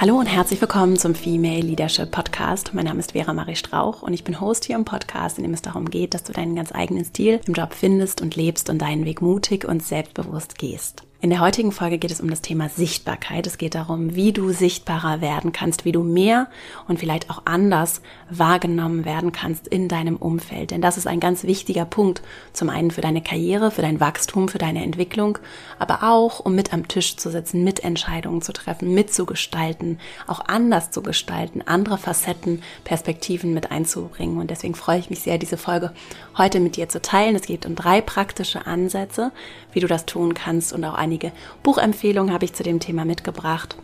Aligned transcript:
Hallo 0.00 0.18
und 0.18 0.24
herzlich 0.24 0.58
willkommen 0.62 0.96
zum 0.96 1.14
Female 1.14 1.60
Leadership 1.60 2.10
Podcast. 2.10 2.72
Mein 2.72 2.86
Name 2.86 3.00
ist 3.00 3.12
Vera 3.12 3.34
Marie 3.34 3.54
Strauch 3.54 4.00
und 4.00 4.14
ich 4.14 4.24
bin 4.24 4.40
Host 4.40 4.64
hier 4.64 4.76
im 4.76 4.86
Podcast, 4.86 5.36
in 5.36 5.44
dem 5.44 5.52
es 5.52 5.60
darum 5.60 5.90
geht, 5.90 6.14
dass 6.14 6.22
du 6.22 6.32
deinen 6.32 6.56
ganz 6.56 6.74
eigenen 6.74 7.04
Stil 7.04 7.38
im 7.46 7.52
Job 7.52 7.74
findest 7.74 8.22
und 8.22 8.34
lebst 8.34 8.70
und 8.70 8.78
deinen 8.78 9.04
Weg 9.04 9.20
mutig 9.20 9.66
und 9.66 9.82
selbstbewusst 9.82 10.56
gehst. 10.56 11.02
In 11.22 11.28
der 11.28 11.40
heutigen 11.40 11.70
Folge 11.70 11.98
geht 11.98 12.10
es 12.10 12.22
um 12.22 12.30
das 12.30 12.40
Thema 12.40 12.70
Sichtbarkeit. 12.70 13.46
Es 13.46 13.58
geht 13.58 13.74
darum, 13.74 14.14
wie 14.14 14.32
du 14.32 14.52
sichtbarer 14.52 15.20
werden 15.20 15.52
kannst, 15.52 15.84
wie 15.84 15.92
du 15.92 16.02
mehr 16.02 16.48
und 16.88 16.98
vielleicht 16.98 17.28
auch 17.28 17.42
anders 17.44 18.00
wahrgenommen 18.30 19.04
werden 19.04 19.30
kannst 19.30 19.68
in 19.68 19.86
deinem 19.86 20.16
Umfeld. 20.16 20.70
Denn 20.70 20.80
das 20.80 20.96
ist 20.96 21.06
ein 21.06 21.20
ganz 21.20 21.44
wichtiger 21.44 21.84
Punkt. 21.84 22.22
Zum 22.54 22.70
einen 22.70 22.90
für 22.90 23.02
deine 23.02 23.20
Karriere, 23.20 23.70
für 23.70 23.82
dein 23.82 24.00
Wachstum, 24.00 24.48
für 24.48 24.56
deine 24.56 24.82
Entwicklung, 24.82 25.36
aber 25.78 26.04
auch, 26.04 26.40
um 26.40 26.54
mit 26.54 26.72
am 26.72 26.88
Tisch 26.88 27.18
zu 27.18 27.30
sitzen, 27.30 27.64
mit 27.64 27.84
Entscheidungen 27.84 28.40
zu 28.40 28.54
treffen, 28.54 28.94
mitzugestalten, 28.94 29.98
auch 30.26 30.40
anders 30.46 30.90
zu 30.90 31.02
gestalten, 31.02 31.60
andere 31.66 31.98
Facetten, 31.98 32.62
Perspektiven 32.84 33.52
mit 33.52 33.70
einzubringen. 33.70 34.38
Und 34.38 34.50
deswegen 34.50 34.74
freue 34.74 35.00
ich 35.00 35.10
mich 35.10 35.20
sehr, 35.20 35.36
diese 35.36 35.58
Folge 35.58 35.92
heute 36.38 36.60
mit 36.60 36.76
dir 36.76 36.88
zu 36.88 37.02
teilen. 37.02 37.36
Es 37.36 37.42
geht 37.42 37.66
um 37.66 37.74
drei 37.74 38.00
praktische 38.00 38.66
Ansätze, 38.66 39.32
wie 39.74 39.80
du 39.80 39.86
das 39.86 40.06
tun 40.06 40.32
kannst 40.32 40.72
und 40.72 40.82
auch 40.82 40.94
einige 41.10 41.32
Buchempfehlungen 41.64 42.32
habe 42.32 42.44
ich 42.44 42.52
zu 42.52 42.62
dem 42.62 42.78
Thema 42.78 43.04
mitgebracht. 43.04 43.76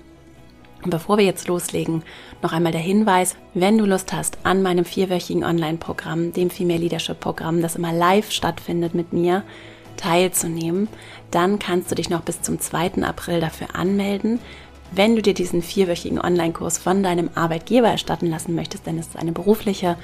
Und 0.84 0.90
bevor 0.90 1.18
wir 1.18 1.24
jetzt 1.24 1.48
loslegen, 1.48 2.04
noch 2.40 2.52
einmal 2.52 2.70
der 2.70 2.80
Hinweis, 2.80 3.34
wenn 3.52 3.78
du 3.78 3.84
Lust 3.84 4.12
hast, 4.12 4.38
an 4.44 4.62
meinem 4.62 4.84
vierwöchigen 4.84 5.42
Online-Programm, 5.42 6.32
dem 6.32 6.50
Female 6.50 6.78
Leadership 6.78 7.18
Programm, 7.18 7.62
das 7.62 7.74
immer 7.74 7.92
live 7.92 8.30
stattfindet 8.30 8.94
mit 8.94 9.12
mir, 9.12 9.42
teilzunehmen, 9.96 10.86
dann 11.32 11.58
kannst 11.58 11.90
du 11.90 11.96
dich 11.96 12.10
noch 12.10 12.20
bis 12.20 12.42
zum 12.42 12.60
2. 12.60 13.02
April 13.02 13.40
dafür 13.40 13.74
anmelden. 13.74 14.38
Wenn 14.92 15.16
du 15.16 15.23
dir 15.23 15.34
diesen 15.34 15.62
vierwöchigen 15.62 16.20
Online-Kurs 16.20 16.79
von 16.79 17.02
deinem 17.02 17.30
Arbeitgeber 17.34 17.88
erstatten 17.88 18.30
lassen 18.30 18.54
möchtest, 18.54 18.86
denn 18.86 18.98
es 18.98 19.08
ist 19.08 19.16
eine 19.16 19.32
berufliche 19.32 19.96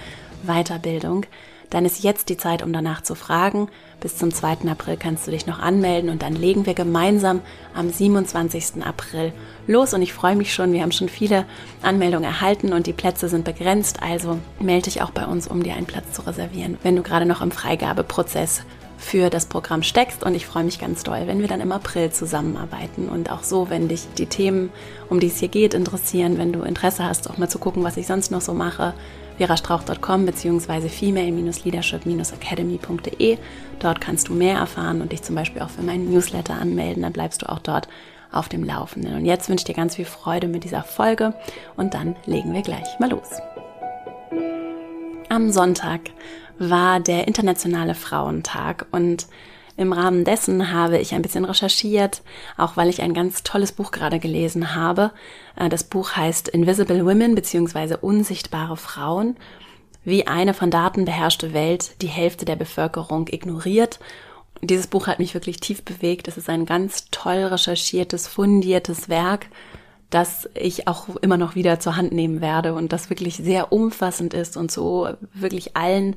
Weiterbildung, 0.43 1.27
dann 1.73 1.87
ist 1.87 2.05
jetzt 2.05 2.29
die 2.29 2.37
Zeit, 2.37 2.63
um 2.63 2.73
danach 2.73 3.03
zu 3.03 3.15
fragen. 3.15 3.69
Bis 4.01 4.19
zum 4.19 4.33
2. 4.33 4.69
April 4.71 4.99
kannst 4.99 5.27
du 5.27 5.31
dich 5.31 5.47
noch 5.47 5.59
anmelden 5.59 6.11
und 6.11 6.21
dann 6.21 6.35
legen 6.35 6.67
wir 6.67 6.75
gemeinsam 6.75 7.41
am 7.75 7.89
27. 7.89 8.85
April 8.85 9.33
los. 9.67 9.95
Und 9.95 10.03
ich 10.03 10.13
freue 10.13 10.37
mich 10.37 10.53
schon, 10.53 10.75
wir 10.75 10.83
haben 10.83 10.93
schon 10.93 11.09
viele 11.09 11.47
Anmeldungen 11.81 12.25
erhalten 12.25 12.75
und 12.75 12.87
die 12.87 12.93
Plätze 12.93 13.31
sind 13.31 13.47
begrenzt. 13.47 14.03
Also 14.03 14.39
melde 14.61 14.85
dich 14.85 15.01
auch 15.01 15.13
bei 15.13 15.25
uns, 15.25 15.49
um 15.49 15.63
dir 15.63 15.75
einen 15.75 15.87
Platz 15.87 16.13
zu 16.13 16.27
reservieren, 16.27 16.77
wenn 16.83 16.95
du 16.95 17.03
gerade 17.03 17.25
noch 17.25 17.41
im 17.41 17.51
Freigabeprozess 17.51 18.63
für 18.99 19.31
das 19.31 19.47
Programm 19.47 19.83
steckst 19.83 20.23
und 20.23 20.35
ich 20.37 20.47
freue 20.47 20.63
mich 20.63 20.79
ganz 20.79 21.03
doll, 21.03 21.23
wenn 21.27 21.41
wir 21.41 21.49
dann 21.49 21.61
im 21.61 21.73
April 21.73 22.13
zusammenarbeiten 22.13 23.09
und 23.09 23.33
auch 23.33 23.43
so, 23.43 23.69
wenn 23.69 23.89
dich 23.89 24.07
die 24.17 24.27
Themen, 24.27 24.71
um 25.09 25.19
die 25.19 25.27
es 25.27 25.39
hier 25.39 25.49
geht, 25.49 25.75
interessieren, 25.75 26.39
wenn 26.39 26.53
du 26.53 26.63
Interesse 26.63 27.05
hast, 27.05 27.29
auch 27.29 27.37
mal 27.37 27.49
zu 27.49 27.59
gucken, 27.59 27.83
was 27.83 27.97
ich 27.97 28.07
sonst 28.07 28.31
noch 28.31 28.41
so 28.41 28.55
mache, 28.55 28.95
verastrauch.com 29.47 30.25
bzw. 30.25 30.89
female-leadership-academy.de. 30.89 33.39
Dort 33.81 34.01
kannst 34.01 34.29
du 34.29 34.35
mehr 34.35 34.59
erfahren 34.59 35.03
und 35.03 35.11
dich 35.11 35.23
zum 35.23 35.35
Beispiel 35.35 35.63
auch 35.63 35.71
für 35.71 35.83
meinen 35.83 36.13
Newsletter 36.13 36.55
anmelden. 36.55 37.03
Dann 37.03 37.13
bleibst 37.13 37.43
du 37.43 37.49
auch 37.49 37.59
dort 37.59 37.89
auf 38.31 38.49
dem 38.49 38.63
Laufenden. 38.63 39.17
Und 39.17 39.25
jetzt 39.25 39.49
wünsche 39.49 39.63
ich 39.63 39.67
dir 39.67 39.75
ganz 39.75 39.97
viel 39.97 40.05
Freude 40.05 40.47
mit 40.47 40.63
dieser 40.63 40.85
Folge 40.85 41.35
und 41.77 41.95
dann 41.95 42.15
legen 42.25 42.55
wir 42.55 42.63
gleich 42.63 42.87
mal 43.01 43.11
los. 43.11 43.41
Am 45.29 45.51
Sonntag 45.51 46.03
war 46.59 47.01
der 47.01 47.27
Internationale 47.27 47.97
Frauentag 47.97 48.87
und 48.93 49.27
im 49.77 49.93
Rahmen 49.93 50.25
dessen 50.25 50.73
habe 50.73 50.99
ich 50.99 51.15
ein 51.15 51.23
bisschen 51.23 51.45
recherchiert, 51.45 52.23
auch 52.57 52.77
weil 52.77 52.89
ich 52.89 53.03
ein 53.03 53.15
ganz 53.15 53.43
tolles 53.43 53.73
Buch 53.73 53.91
gerade 53.91 54.19
gelesen 54.19 54.75
habe. 54.75 55.13
Äh, 55.57 55.69
das 55.69 55.85
Buch 55.85 56.13
heißt 56.13 56.49
Invisible 56.49 57.05
Women 57.05 57.35
bzw. 57.35 57.97
Unsichtbare 58.01 58.77
Frauen, 58.77 59.37
wie 60.05 60.27
eine 60.27 60.55
von 60.55 60.71
Daten 60.71 61.05
beherrschte 61.05 61.53
Welt 61.53 62.03
die 62.03 62.09
Hälfte 62.09 62.45
der 62.45 62.57
Bevölkerung 62.57 63.29
ignoriert. 63.29 63.99
Dieses 64.61 64.87
Buch 64.87 65.07
hat 65.07 65.19
mich 65.19 65.35
wirklich 65.35 65.59
tief 65.59 65.83
bewegt. 65.83 66.29
Es 66.29 66.37
ist 66.37 66.49
ein 66.49 66.67
ganz 66.67 67.07
toll 67.11 67.45
recherchiertes, 67.45 68.29
fundiertes 68.29 69.09
Werk, 69.09 69.47
das 70.11 70.49
ich 70.55 70.87
auch 70.87 71.17
immer 71.17 71.37
noch 71.37 71.55
wieder 71.55 71.81
zur 71.81 71.97
Hand 71.97 72.13
nehmen 72.13 72.41
werde 72.41 72.75
und 72.75 72.93
das 72.93 73.11
wirklich 73.11 73.37
sehr 73.37 73.73
umfassend 73.73 74.35
ist 74.35 74.57
und 74.57 74.71
so 74.71 75.09
wirklich 75.33 75.77
allen 75.77 76.17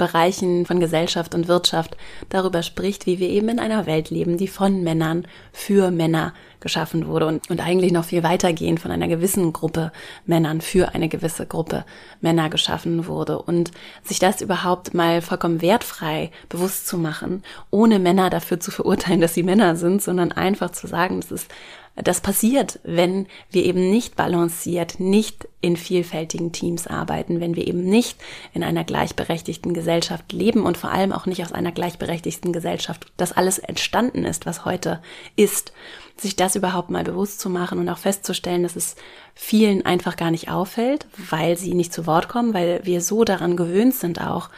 Bereichen 0.00 0.64
von 0.64 0.80
Gesellschaft 0.80 1.34
und 1.34 1.46
Wirtschaft 1.46 1.94
darüber 2.30 2.62
spricht, 2.62 3.04
wie 3.04 3.18
wir 3.18 3.28
eben 3.28 3.50
in 3.50 3.60
einer 3.60 3.84
Welt 3.84 4.08
leben, 4.08 4.38
die 4.38 4.48
von 4.48 4.82
Männern 4.82 5.26
für 5.52 5.90
Männer 5.90 6.32
geschaffen 6.60 7.06
wurde 7.06 7.26
und, 7.26 7.50
und 7.50 7.60
eigentlich 7.60 7.92
noch 7.92 8.04
viel 8.04 8.22
weitergehend 8.22 8.80
von 8.80 8.90
einer 8.90 9.08
gewissen 9.08 9.52
Gruppe 9.52 9.92
Männern 10.26 10.60
für 10.60 10.94
eine 10.94 11.08
gewisse 11.08 11.46
Gruppe 11.46 11.84
Männer 12.20 12.50
geschaffen 12.50 13.06
wurde. 13.06 13.40
Und 13.40 13.70
sich 14.02 14.18
das 14.18 14.40
überhaupt 14.40 14.94
mal 14.94 15.22
vollkommen 15.22 15.62
wertfrei 15.62 16.30
bewusst 16.48 16.86
zu 16.86 16.98
machen, 16.98 17.42
ohne 17.70 17.98
Männer 17.98 18.30
dafür 18.30 18.60
zu 18.60 18.70
verurteilen, 18.70 19.20
dass 19.20 19.34
sie 19.34 19.42
Männer 19.42 19.76
sind, 19.76 20.02
sondern 20.02 20.32
einfach 20.32 20.70
zu 20.70 20.86
sagen, 20.86 21.20
das 21.20 21.32
ist 21.32 21.50
das 21.96 22.20
passiert, 22.20 22.78
wenn 22.82 23.26
wir 23.50 23.64
eben 23.64 23.90
nicht 23.90 24.16
balanciert, 24.16 25.00
nicht 25.00 25.48
in 25.60 25.76
vielfältigen 25.76 26.52
Teams 26.52 26.86
arbeiten, 26.86 27.40
wenn 27.40 27.56
wir 27.56 27.66
eben 27.66 27.84
nicht 27.84 28.18
in 28.54 28.62
einer 28.62 28.84
gleichberechtigten 28.84 29.74
Gesellschaft 29.74 30.32
leben 30.32 30.64
und 30.64 30.78
vor 30.78 30.90
allem 30.90 31.12
auch 31.12 31.26
nicht 31.26 31.42
aus 31.42 31.52
einer 31.52 31.72
gleichberechtigten 31.72 32.52
Gesellschaft, 32.52 33.06
dass 33.16 33.32
alles 33.32 33.58
entstanden 33.58 34.24
ist, 34.24 34.46
was 34.46 34.64
heute 34.64 35.02
ist, 35.36 35.72
sich 36.20 36.36
das 36.36 36.56
überhaupt 36.56 36.90
mal 36.90 37.04
bewusst 37.04 37.40
zu 37.40 37.50
machen 37.50 37.78
und 37.78 37.88
auch 37.88 37.98
festzustellen, 37.98 38.62
dass 38.62 38.76
es 38.76 38.96
vielen 39.34 39.84
einfach 39.84 40.16
gar 40.16 40.30
nicht 40.30 40.50
auffällt, 40.50 41.06
weil 41.30 41.56
sie 41.56 41.74
nicht 41.74 41.92
zu 41.92 42.06
Wort 42.06 42.28
kommen, 42.28 42.54
weil 42.54 42.80
wir 42.84 43.00
so 43.00 43.24
daran 43.24 43.56
gewöhnt 43.56 43.94
sind 43.94 44.20
auch. 44.20 44.50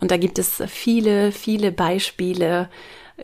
Und 0.00 0.10
da 0.10 0.16
gibt 0.16 0.38
es 0.38 0.62
viele, 0.66 1.30
viele 1.32 1.72
Beispiele, 1.72 2.68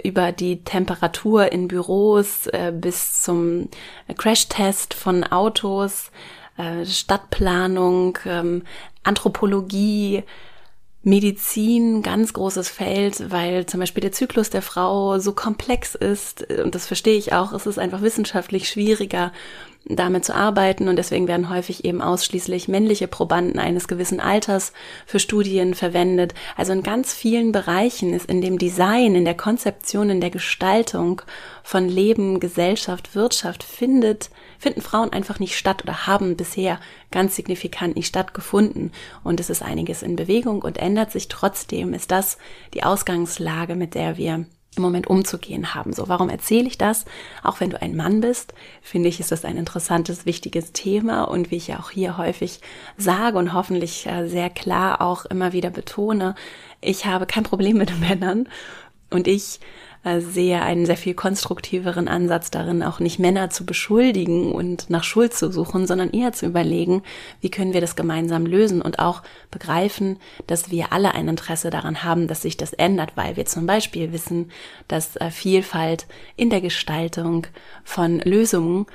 über 0.03 0.33
die 0.33 0.63
Temperatur 0.63 1.53
in 1.53 1.69
Büros 1.69 2.47
äh, 2.49 2.73
bis 2.75 3.23
zum 3.23 3.69
Crashtest 4.17 4.95
von 4.95 5.25
Autos, 5.25 6.11
äh, 6.57 6.85
Stadtplanung, 6.85 8.19
ähm, 8.27 8.63
Anthropologie, 9.03 10.25
Medizin, 11.07 12.03
ganz 12.03 12.33
großes 12.33 12.69
Feld, 12.69 13.31
weil 13.31 13.65
zum 13.67 13.79
Beispiel 13.79 14.01
der 14.01 14.11
Zyklus 14.11 14.51
der 14.51 14.61
Frau 14.61 15.21
so 15.21 15.33
komplex 15.33 15.95
ist, 15.95 16.51
und 16.51 16.75
das 16.75 16.89
verstehe 16.89 17.17
ich 17.17 17.33
auch, 17.33 17.53
es 17.53 17.65
ist 17.65 17.79
einfach 17.79 18.03
wissenschaftlich 18.03 18.69
schwieriger, 18.69 19.33
damit 19.89 20.25
zu 20.25 20.35
arbeiten 20.35 20.89
und 20.89 20.97
deswegen 20.97 21.29
werden 21.29 21.49
häufig 21.49 21.85
eben 21.85 22.03
ausschließlich 22.03 22.67
männliche 22.67 23.07
Probanden 23.07 23.59
eines 23.59 23.87
gewissen 23.87 24.19
Alters 24.19 24.73
für 25.07 25.21
Studien 25.21 25.75
verwendet. 25.75 26.35
Also 26.57 26.73
in 26.73 26.83
ganz 26.83 27.15
vielen 27.15 27.53
Bereichen 27.53 28.13
ist 28.13 28.27
in 28.27 28.41
dem 28.41 28.59
Design, 28.59 29.15
in 29.15 29.25
der 29.25 29.37
Konzeption, 29.37 30.11
in 30.11 30.21
der 30.21 30.31
Gestaltung 30.31 31.23
von 31.63 31.89
Leben, 31.89 32.41
Gesellschaft, 32.41 33.15
Wirtschaft 33.15 33.63
findet, 33.63 34.31
finden 34.59 34.83
Frauen 34.83 35.13
einfach 35.13 35.39
nicht 35.39 35.57
statt 35.57 35.83
oder 35.85 36.07
haben 36.07 36.37
bisher 36.37 36.81
ganz 37.13 37.37
signifikant 37.37 37.95
nicht 37.95 38.09
stattgefunden. 38.09 38.93
Und 39.23 39.39
es 39.39 39.51
ist 39.51 39.63
einiges 39.63 40.03
in 40.03 40.17
Bewegung 40.17 40.63
und 40.63 40.79
ändert 40.79 41.13
sich 41.13 41.29
trotzdem. 41.29 41.95
Ist 41.95 42.11
das 42.11 42.39
die 42.75 42.83
Ausgangslage, 42.83 43.77
mit 43.77 43.95
der 43.95 44.17
wir 44.17 44.47
im 44.77 44.83
Moment 44.83 45.07
umzugehen 45.07 45.75
haben. 45.75 45.93
So, 45.93 46.09
warum 46.09 46.29
erzähle 46.29 46.67
ich 46.67 46.79
das? 46.79 47.05
Auch 47.43 47.61
wenn 47.61 47.71
du 47.71 47.81
ein 47.81 47.97
Mann 47.97 48.21
bist, 48.21 48.55
finde 48.83 49.09
ich, 49.09 49.21
ist 49.21 49.33
das 49.33 49.45
ein 49.45 49.57
interessantes, 49.57 50.27
wichtiges 50.27 50.73
Thema 50.73 51.25
und 51.25 51.51
wie 51.51 51.57
ich 51.57 51.69
ja 51.69 51.79
auch 51.79 51.91
hier 51.91 52.17
häufig 52.19 52.61
sage 52.97 53.39
und 53.39 53.53
hoffentlich 53.53 54.07
äh, 54.07 54.29
sehr 54.29 54.51
klar 54.51 55.01
auch 55.01 55.25
immer 55.27 55.53
wieder 55.53 55.71
betone, 55.71 56.35
ich 56.81 57.07
habe 57.07 57.27
kein 57.27 57.45
Problem 57.45 57.79
mit 57.79 57.99
Männern 58.01 58.49
und 59.11 59.29
ich 59.29 59.61
äh, 60.07 60.21
sehe 60.21 60.63
einen 60.63 60.87
sehr 60.87 60.97
viel 60.97 61.15
konstruktiveren 61.15 62.07
Ansatz 62.07 62.53
darin, 62.53 62.85
auch 62.85 63.01
nicht 63.01 63.19
Männer 63.19 63.51
zu 63.51 63.67
beschuldigen 63.67 64.53
und 64.53 64.89
nach 64.89 65.03
Schuld 65.03 65.35
zu 65.35 65.51
suchen, 65.51 65.89
sondern 65.89 66.13
eher 66.13 66.33
zu 66.33 66.47
überlegen, 66.47 67.03
wie 67.41 67.51
können 67.51 67.75
wir 67.75 67.81
das 67.81 67.97
gemeinsam 67.97 68.47
lösen 68.47 68.83
und 68.83 69.01
auch 69.01 69.25
begreifen, 69.51 70.21
dass 70.47 70.71
wir 70.71 70.93
alle 70.93 71.13
ein 71.13 71.27
Interesse 71.27 71.71
daran 71.71 72.05
haben, 72.05 72.29
dass 72.29 72.43
sich 72.43 72.57
das 72.57 72.73
ändert, 72.73 73.17
weil 73.17 73.37
wir 73.37 73.47
zum 73.47 73.67
Beispiel 73.67 74.13
wissen, 74.13 74.53
dass 74.87 75.17
äh, 75.17 75.33
Vielfalt 75.33 76.07
in 76.37 76.51
der 76.51 76.61
Gestaltung 76.61 77.49
von 77.83 78.21
Lösungen 78.21 78.87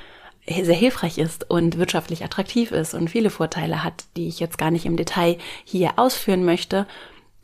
sehr 0.48 0.76
hilfreich 0.76 1.18
ist 1.18 1.50
und 1.50 1.78
wirtschaftlich 1.78 2.24
attraktiv 2.24 2.72
ist 2.72 2.94
und 2.94 3.10
viele 3.10 3.30
Vorteile 3.32 3.84
hat, 3.84 4.06
die 4.16 4.30
ich 4.30 4.40
jetzt 4.40 4.58
gar 4.58 4.72
nicht 4.72 4.86
im 4.86 4.96
Detail 4.96 5.38
hier 5.66 5.94
ausführen 5.98 6.46
möchte. 6.46 6.88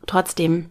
Trotzdem 0.06 0.70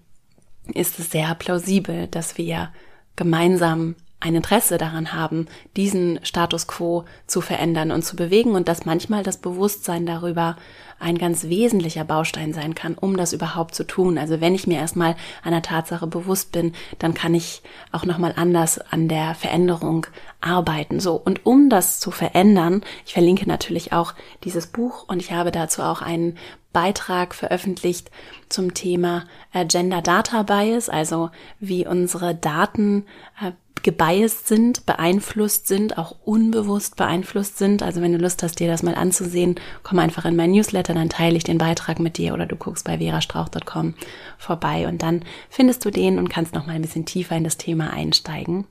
ist 0.74 0.98
es 0.98 1.12
sehr 1.12 1.36
plausibel, 1.36 2.08
dass 2.08 2.40
wir 2.40 2.72
gemeinsam 3.18 3.96
ein 4.20 4.36
Interesse 4.36 4.78
daran 4.78 5.14
haben, 5.14 5.48
diesen 5.76 6.20
Status 6.24 6.68
quo 6.68 7.06
zu 7.28 7.42
verändern 7.42 7.92
und 7.92 8.04
zu 8.04 8.16
bewegen 8.16 8.56
und 8.56 8.68
dass 8.68 8.86
manchmal 8.86 9.22
das 9.22 9.38
Bewusstsein 9.38 10.08
darüber 10.08 10.56
ein 11.00 11.20
ganz 11.20 11.44
wesentlicher 11.44 12.04
Baustein 12.04 12.54
sein 12.54 12.74
kann, 12.74 12.96
um 12.96 13.18
das 13.18 13.32
überhaupt 13.32 13.76
zu 13.76 13.86
tun. 13.86 14.18
Also 14.18 14.42
wenn 14.42 14.56
ich 14.56 14.66
mir 14.66 14.80
erstmal 14.80 15.16
einer 15.44 15.62
Tatsache 15.62 16.08
bewusst 16.08 16.52
bin, 16.52 16.74
dann 16.98 17.14
kann 17.14 17.36
ich 17.36 17.62
auch 17.92 18.06
nochmal 18.06 18.34
anders 18.36 18.80
an 18.80 19.08
der 19.08 19.36
Veränderung 19.36 20.08
arbeiten. 20.42 21.00
So. 21.00 21.16
Und 21.16 21.46
um 21.46 21.70
das 21.70 22.00
zu 22.00 22.10
verändern, 22.10 22.82
ich 23.06 23.14
verlinke 23.14 23.48
natürlich 23.48 23.94
auch 23.94 24.16
dieses 24.44 24.66
Buch 24.66 25.06
und 25.08 25.22
ich 25.22 25.32
habe 25.32 25.52
dazu 25.52 25.84
auch 25.84 26.02
einen 26.02 26.38
Beitrag 26.74 27.36
veröffentlicht 27.36 28.10
zum 28.50 28.74
Thema 28.74 29.26
äh, 29.54 29.66
Gender 29.66 30.02
Data 30.02 30.44
Bias, 30.44 30.90
also 30.90 31.30
wie 31.60 31.86
unsere 31.86 32.34
Daten 32.34 33.06
äh, 33.42 33.52
gebiased 33.84 34.48
sind, 34.48 34.86
beeinflusst 34.86 35.68
sind, 35.68 35.98
auch 35.98 36.16
unbewusst 36.24 36.96
beeinflusst 36.96 37.58
sind. 37.58 37.84
Also 37.84 38.02
wenn 38.02 38.14
du 38.14 38.18
Lust 38.18 38.44
hast, 38.44 38.60
dir 38.60 38.68
das 38.68 38.84
mal 38.84 38.96
anzusehen, 38.96 39.56
komm 39.84 40.00
einfach 40.00 40.26
in 40.26 40.36
mein 40.36 40.52
Newsletter, 40.52 40.94
dann 40.94 41.10
teile 41.10 41.38
ich 41.38 41.44
den 41.44 41.58
Beitrag 41.58 42.00
mit 42.00 42.18
dir 42.18 42.34
oder 42.34 42.46
du 42.46 42.56
guckst 42.56 42.86
bei 42.86 42.98
verastrauch.com 42.98 43.94
vorbei 44.38 44.88
und 44.88 45.02
dann 45.02 45.24
findest 45.50 45.84
du 45.86 45.92
den 45.92 46.20
und 46.20 46.30
kannst 46.30 46.54
noch 46.54 46.66
mal 46.66 46.74
ein 46.74 46.82
bisschen 46.82 47.06
tiefer 47.06 47.36
in 47.36 47.44
das 47.44 47.58
Thema 47.58 47.92
einsteigen. 47.92 48.66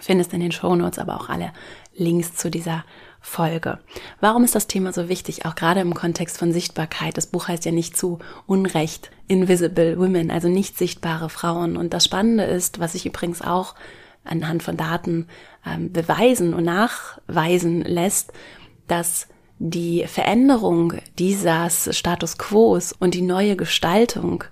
Findest 0.00 0.32
in 0.32 0.40
den 0.40 0.52
Shownotes 0.52 0.98
aber 0.98 1.16
auch 1.16 1.28
alle 1.28 1.52
Links 1.96 2.34
zu 2.34 2.50
dieser 2.50 2.84
Folge. 3.20 3.78
Warum 4.20 4.44
ist 4.44 4.54
das 4.54 4.66
Thema 4.66 4.92
so 4.92 5.08
wichtig, 5.08 5.44
auch 5.44 5.54
gerade 5.54 5.80
im 5.80 5.94
Kontext 5.94 6.38
von 6.38 6.52
Sichtbarkeit? 6.52 7.16
Das 7.16 7.26
Buch 7.26 7.48
heißt 7.48 7.64
ja 7.64 7.72
nicht 7.72 7.96
zu 7.96 8.18
Unrecht 8.46 9.10
Invisible 9.26 9.98
Women, 9.98 10.30
also 10.30 10.48
nicht 10.48 10.78
sichtbare 10.78 11.28
Frauen. 11.28 11.76
Und 11.76 11.92
das 11.92 12.04
Spannende 12.04 12.44
ist, 12.44 12.80
was 12.80 12.94
ich 12.94 13.06
übrigens 13.06 13.42
auch 13.42 13.74
anhand 14.28 14.62
von 14.62 14.76
Daten 14.76 15.26
ähm, 15.66 15.92
beweisen 15.92 16.54
und 16.54 16.64
nachweisen 16.64 17.82
lässt, 17.82 18.32
dass 18.86 19.28
die 19.58 20.04
Veränderung 20.06 20.94
dieses 21.18 21.96
Status 21.96 22.38
quos 22.38 22.92
und 22.92 23.14
die 23.14 23.22
neue 23.22 23.56
Gestaltung 23.56 24.44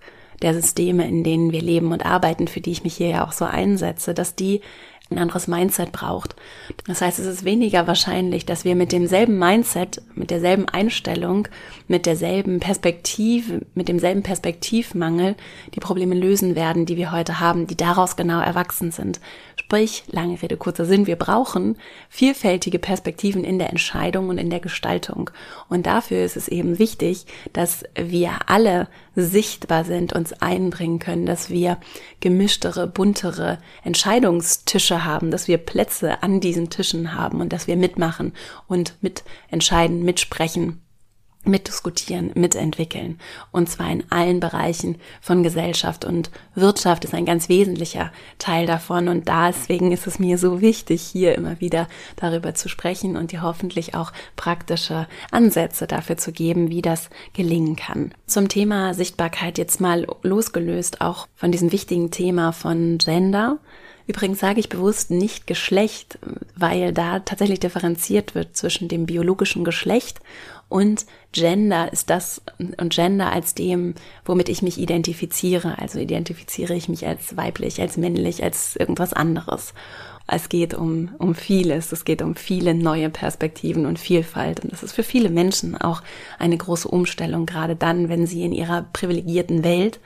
der 0.43 0.52
Systeme, 0.55 1.06
in 1.08 1.25
denen 1.25 1.52
wir 1.52 1.62
leben 1.62 1.93
und 1.93 2.05
arbeiten, 2.05 2.49
für 2.49 2.61
die 2.61 2.73
ich 2.73 2.84
mich 2.84 2.96
hier 2.96 3.08
ja 3.08 3.26
auch 3.26 3.32
so 3.32 3.44
einsetze, 3.44 4.14
dass 4.14 4.34
die 4.34 4.61
ein 5.08 5.18
anderes 5.18 5.46
Mindset 5.46 5.92
braucht. 5.92 6.34
Das 6.86 7.00
heißt, 7.00 7.20
es 7.20 7.26
ist 7.26 7.44
weniger 7.44 7.86
wahrscheinlich, 7.86 8.44
dass 8.44 8.64
wir 8.64 8.74
mit 8.74 8.90
demselben 8.90 9.38
Mindset, 9.38 10.02
mit 10.14 10.30
derselben 10.30 10.68
Einstellung, 10.68 11.46
mit 11.86 12.06
derselben 12.06 12.58
Perspektive, 12.58 13.60
mit 13.74 13.86
demselben 13.88 14.24
Perspektivmangel 14.24 15.36
die 15.74 15.80
Probleme 15.80 16.16
lösen 16.16 16.56
werden, 16.56 16.86
die 16.86 16.96
wir 16.96 17.12
heute 17.12 17.38
haben, 17.38 17.68
die 17.68 17.76
daraus 17.76 18.16
genau 18.16 18.40
erwachsen 18.40 18.90
sind. 18.90 19.20
Sprich, 19.54 20.04
lange 20.10 20.40
Rede, 20.42 20.56
kurzer 20.56 20.84
Sinn, 20.84 21.06
wir 21.06 21.16
brauchen 21.16 21.76
vielfältige 22.08 22.78
Perspektiven 22.80 23.44
in 23.44 23.58
der 23.58 23.70
Entscheidung 23.70 24.28
und 24.28 24.38
in 24.38 24.50
der 24.50 24.60
Gestaltung. 24.60 25.30
Und 25.68 25.86
dafür 25.86 26.24
ist 26.24 26.36
es 26.36 26.48
eben 26.48 26.80
wichtig, 26.80 27.26
dass 27.52 27.84
wir 27.94 28.32
alle 28.46 28.88
sichtbar 29.14 29.84
sind, 29.84 30.12
uns 30.12 30.32
einbringen 30.34 30.98
können, 30.98 31.26
dass 31.26 31.48
wir 31.48 31.78
gemischtere, 32.20 32.86
buntere 32.86 33.58
Entscheidungstische 33.82 34.95
haben, 35.04 35.31
dass 35.31 35.48
wir 35.48 35.58
Plätze 35.58 36.22
an 36.22 36.40
diesen 36.40 36.70
Tischen 36.70 37.14
haben 37.14 37.40
und 37.40 37.52
dass 37.52 37.66
wir 37.66 37.76
mitmachen 37.76 38.32
und 38.69 38.94
mitentscheiden, 39.02 40.04
mitsprechen 40.04 40.81
mitdiskutieren, 41.46 42.32
mitentwickeln. 42.34 43.19
Und 43.52 43.69
zwar 43.69 43.90
in 43.90 44.04
allen 44.10 44.40
Bereichen 44.40 44.96
von 45.20 45.43
Gesellschaft 45.43 46.04
und 46.04 46.31
Wirtschaft 46.54 47.04
ist 47.04 47.14
ein 47.14 47.25
ganz 47.25 47.48
wesentlicher 47.48 48.12
Teil 48.38 48.66
davon. 48.66 49.08
Und 49.08 49.28
deswegen 49.28 49.93
ist 49.93 50.06
es 50.06 50.19
mir 50.19 50.38
so 50.38 50.60
wichtig, 50.60 51.02
hier 51.02 51.34
immer 51.34 51.60
wieder 51.60 51.88
darüber 52.16 52.54
zu 52.54 52.69
sprechen 52.69 53.16
und 53.16 53.32
dir 53.32 53.42
hoffentlich 53.42 53.94
auch 53.94 54.12
praktische 54.34 55.06
Ansätze 55.31 55.87
dafür 55.87 56.16
zu 56.16 56.32
geben, 56.32 56.69
wie 56.69 56.82
das 56.82 57.10
gelingen 57.32 57.76
kann. 57.76 58.12
Zum 58.26 58.49
Thema 58.49 58.94
Sichtbarkeit 58.94 59.58
jetzt 59.58 59.81
mal 59.81 60.06
losgelöst 60.22 61.00
auch 61.00 61.28
von 61.34 61.52
diesem 61.52 61.72
wichtigen 61.72 62.10
Thema 62.10 62.52
von 62.52 62.99
Gender. 62.99 63.58
Übrigens 64.06 64.38
sage 64.38 64.60
ich 64.60 64.68
bewusst 64.68 65.10
nicht 65.10 65.46
Geschlecht, 65.46 66.18
weil 66.54 66.92
da 66.92 67.20
tatsächlich 67.20 67.60
differenziert 67.60 68.34
wird 68.34 68.56
zwischen 68.56 68.88
dem 68.88 69.06
biologischen 69.06 69.64
Geschlecht 69.64 70.20
und 70.68 71.06
Gender 71.32 71.92
ist 71.92 72.10
das 72.10 72.42
und 72.58 72.92
Gender 72.92 73.30
als 73.30 73.54
dem, 73.54 73.94
womit 74.24 74.48
ich 74.48 74.62
mich 74.62 74.78
identifiziere. 74.78 75.78
Also 75.78 75.98
identifiziere 75.98 76.74
ich 76.74 76.88
mich 76.88 77.06
als 77.06 77.36
weiblich, 77.36 77.80
als 77.80 77.96
männlich, 77.96 78.42
als 78.42 78.74
irgendwas 78.74 79.12
anderes. 79.12 79.74
Es 80.26 80.48
geht 80.48 80.74
um, 80.74 81.10
um 81.18 81.36
vieles. 81.36 81.92
Es 81.92 82.04
geht 82.04 82.20
um 82.20 82.34
viele 82.34 82.74
neue 82.74 83.10
Perspektiven 83.10 83.86
und 83.86 84.00
Vielfalt. 84.00 84.60
Und 84.60 84.72
das 84.72 84.82
ist 84.82 84.92
für 84.92 85.04
viele 85.04 85.30
Menschen 85.30 85.76
auch 85.76 86.02
eine 86.40 86.56
große 86.56 86.88
Umstellung, 86.88 87.46
gerade 87.46 87.76
dann, 87.76 88.08
wenn 88.08 88.26
sie 88.26 88.42
in 88.42 88.52
ihrer 88.52 88.86
privilegierten 88.92 89.62
Welt 89.62 90.00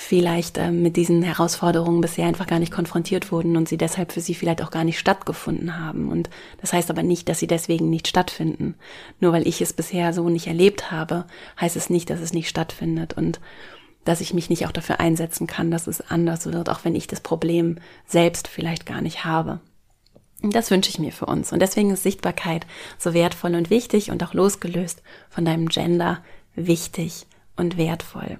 vielleicht 0.00 0.58
äh, 0.58 0.70
mit 0.70 0.96
diesen 0.96 1.24
Herausforderungen 1.24 2.00
bisher 2.00 2.26
einfach 2.26 2.46
gar 2.46 2.60
nicht 2.60 2.70
konfrontiert 2.70 3.32
wurden 3.32 3.56
und 3.56 3.68
sie 3.68 3.76
deshalb 3.76 4.12
für 4.12 4.20
sie 4.20 4.36
vielleicht 4.36 4.62
auch 4.62 4.70
gar 4.70 4.84
nicht 4.84 5.00
stattgefunden 5.00 5.76
haben. 5.76 6.08
Und 6.08 6.30
das 6.60 6.72
heißt 6.72 6.88
aber 6.88 7.02
nicht, 7.02 7.28
dass 7.28 7.40
sie 7.40 7.48
deswegen 7.48 7.90
nicht 7.90 8.06
stattfinden. 8.06 8.76
Nur 9.18 9.32
weil 9.32 9.46
ich 9.46 9.60
es 9.60 9.72
bisher 9.72 10.12
so 10.12 10.28
nicht 10.28 10.46
erlebt 10.46 10.92
habe, 10.92 11.26
heißt 11.60 11.74
es 11.74 11.90
nicht, 11.90 12.10
dass 12.10 12.20
es 12.20 12.32
nicht 12.32 12.48
stattfindet 12.48 13.14
und 13.14 13.40
dass 14.04 14.20
ich 14.20 14.32
mich 14.32 14.48
nicht 14.48 14.66
auch 14.66 14.72
dafür 14.72 15.00
einsetzen 15.00 15.48
kann, 15.48 15.72
dass 15.72 15.88
es 15.88 16.00
anders 16.00 16.46
wird, 16.46 16.70
auch 16.70 16.84
wenn 16.84 16.94
ich 16.94 17.08
das 17.08 17.20
Problem 17.20 17.78
selbst 18.06 18.46
vielleicht 18.46 18.86
gar 18.86 19.00
nicht 19.00 19.24
habe. 19.24 19.58
Das 20.42 20.70
wünsche 20.70 20.90
ich 20.90 21.00
mir 21.00 21.10
für 21.10 21.26
uns. 21.26 21.52
Und 21.52 21.58
deswegen 21.58 21.90
ist 21.90 22.04
Sichtbarkeit 22.04 22.68
so 22.98 23.14
wertvoll 23.14 23.56
und 23.56 23.68
wichtig 23.68 24.12
und 24.12 24.22
auch 24.22 24.32
losgelöst 24.32 25.02
von 25.28 25.44
deinem 25.44 25.68
Gender 25.68 26.22
wichtig 26.54 27.26
und 27.56 27.76
wertvoll. 27.76 28.38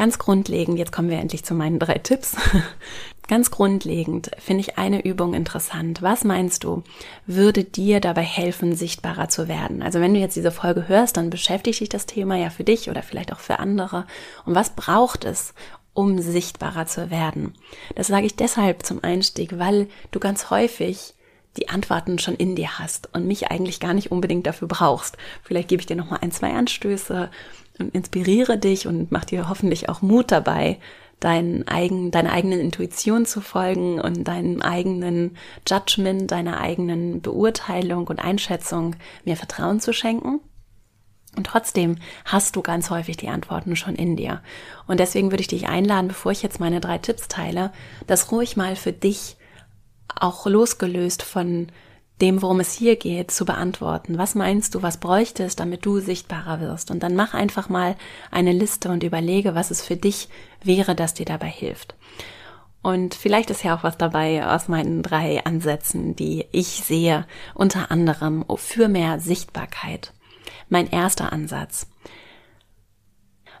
Ganz 0.00 0.18
grundlegend, 0.18 0.78
jetzt 0.78 0.92
kommen 0.92 1.10
wir 1.10 1.18
endlich 1.18 1.44
zu 1.44 1.52
meinen 1.52 1.78
drei 1.78 1.98
Tipps. 1.98 2.34
Ganz 3.28 3.50
grundlegend 3.50 4.30
finde 4.38 4.62
ich 4.62 4.78
eine 4.78 5.04
Übung 5.04 5.34
interessant. 5.34 6.00
Was 6.00 6.24
meinst 6.24 6.64
du, 6.64 6.84
würde 7.26 7.64
dir 7.64 8.00
dabei 8.00 8.22
helfen, 8.22 8.74
sichtbarer 8.74 9.28
zu 9.28 9.46
werden? 9.46 9.82
Also 9.82 10.00
wenn 10.00 10.14
du 10.14 10.20
jetzt 10.20 10.36
diese 10.36 10.52
Folge 10.52 10.88
hörst, 10.88 11.18
dann 11.18 11.28
beschäftigt 11.28 11.80
dich 11.80 11.90
das 11.90 12.06
Thema 12.06 12.36
ja 12.36 12.48
für 12.48 12.64
dich 12.64 12.88
oder 12.88 13.02
vielleicht 13.02 13.30
auch 13.30 13.40
für 13.40 13.58
andere. 13.58 14.06
Und 14.46 14.54
was 14.54 14.70
braucht 14.70 15.26
es, 15.26 15.52
um 15.92 16.18
sichtbarer 16.18 16.86
zu 16.86 17.10
werden? 17.10 17.52
Das 17.94 18.06
sage 18.06 18.24
ich 18.24 18.36
deshalb 18.36 18.86
zum 18.86 19.04
Einstieg, 19.04 19.58
weil 19.58 19.86
du 20.12 20.18
ganz 20.18 20.48
häufig 20.48 21.12
die 21.56 21.68
Antworten 21.68 22.18
schon 22.18 22.36
in 22.36 22.54
dir 22.54 22.78
hast 22.78 23.08
und 23.12 23.26
mich 23.26 23.50
eigentlich 23.50 23.80
gar 23.80 23.94
nicht 23.94 24.12
unbedingt 24.12 24.46
dafür 24.46 24.68
brauchst. 24.68 25.16
Vielleicht 25.42 25.68
gebe 25.68 25.80
ich 25.80 25.86
dir 25.86 25.96
noch 25.96 26.10
mal 26.10 26.20
ein, 26.22 26.30
zwei 26.30 26.52
Anstöße 26.52 27.30
und 27.78 27.94
inspiriere 27.94 28.58
dich 28.58 28.86
und 28.86 29.10
mach 29.10 29.24
dir 29.24 29.48
hoffentlich 29.48 29.88
auch 29.88 30.02
Mut 30.02 30.30
dabei, 30.30 30.78
deinen 31.18 31.68
eigen, 31.68 32.10
deiner 32.10 32.32
eigenen 32.32 32.60
Intuition 32.60 33.26
zu 33.26 33.40
folgen 33.40 34.00
und 34.00 34.24
deinem 34.24 34.62
eigenen 34.62 35.36
Judgment, 35.68 36.30
deiner 36.30 36.60
eigenen 36.60 37.20
Beurteilung 37.20 38.06
und 38.06 38.24
Einschätzung 38.24 38.96
mehr 39.24 39.36
Vertrauen 39.36 39.80
zu 39.80 39.92
schenken. 39.92 40.40
Und 41.36 41.46
trotzdem 41.46 41.96
hast 42.24 42.56
du 42.56 42.62
ganz 42.62 42.90
häufig 42.90 43.16
die 43.16 43.28
Antworten 43.28 43.76
schon 43.76 43.94
in 43.94 44.16
dir. 44.16 44.42
Und 44.86 44.98
deswegen 44.98 45.30
würde 45.30 45.42
ich 45.42 45.48
dich 45.48 45.68
einladen, 45.68 46.08
bevor 46.08 46.32
ich 46.32 46.42
jetzt 46.42 46.58
meine 46.58 46.80
drei 46.80 46.98
Tipps 46.98 47.28
teile, 47.28 47.70
das 48.06 48.32
ruhig 48.32 48.56
mal 48.56 48.74
für 48.74 48.92
dich 48.92 49.36
auch 50.18 50.46
losgelöst 50.46 51.22
von 51.22 51.68
dem, 52.20 52.42
worum 52.42 52.60
es 52.60 52.74
hier 52.74 52.96
geht, 52.96 53.30
zu 53.30 53.44
beantworten. 53.44 54.18
Was 54.18 54.34
meinst 54.34 54.74
du, 54.74 54.82
was 54.82 54.98
bräuchte 54.98 55.44
es, 55.44 55.56
damit 55.56 55.86
du 55.86 56.00
sichtbarer 56.00 56.60
wirst? 56.60 56.90
Und 56.90 57.02
dann 57.02 57.14
mach 57.14 57.34
einfach 57.34 57.68
mal 57.68 57.96
eine 58.30 58.52
Liste 58.52 58.90
und 58.90 59.02
überlege, 59.02 59.54
was 59.54 59.70
es 59.70 59.82
für 59.82 59.96
dich 59.96 60.28
wäre, 60.62 60.94
das 60.94 61.14
dir 61.14 61.26
dabei 61.26 61.48
hilft. 61.48 61.94
Und 62.82 63.14
vielleicht 63.14 63.50
ist 63.50 63.62
ja 63.62 63.76
auch 63.76 63.82
was 63.82 63.98
dabei 63.98 64.46
aus 64.46 64.68
meinen 64.68 65.02
drei 65.02 65.44
Ansätzen, 65.44 66.16
die 66.16 66.46
ich 66.50 66.68
sehe, 66.68 67.26
unter 67.54 67.90
anderem 67.90 68.44
für 68.56 68.88
mehr 68.88 69.20
Sichtbarkeit. 69.20 70.12
Mein 70.68 70.88
erster 70.90 71.32
Ansatz. 71.32 71.86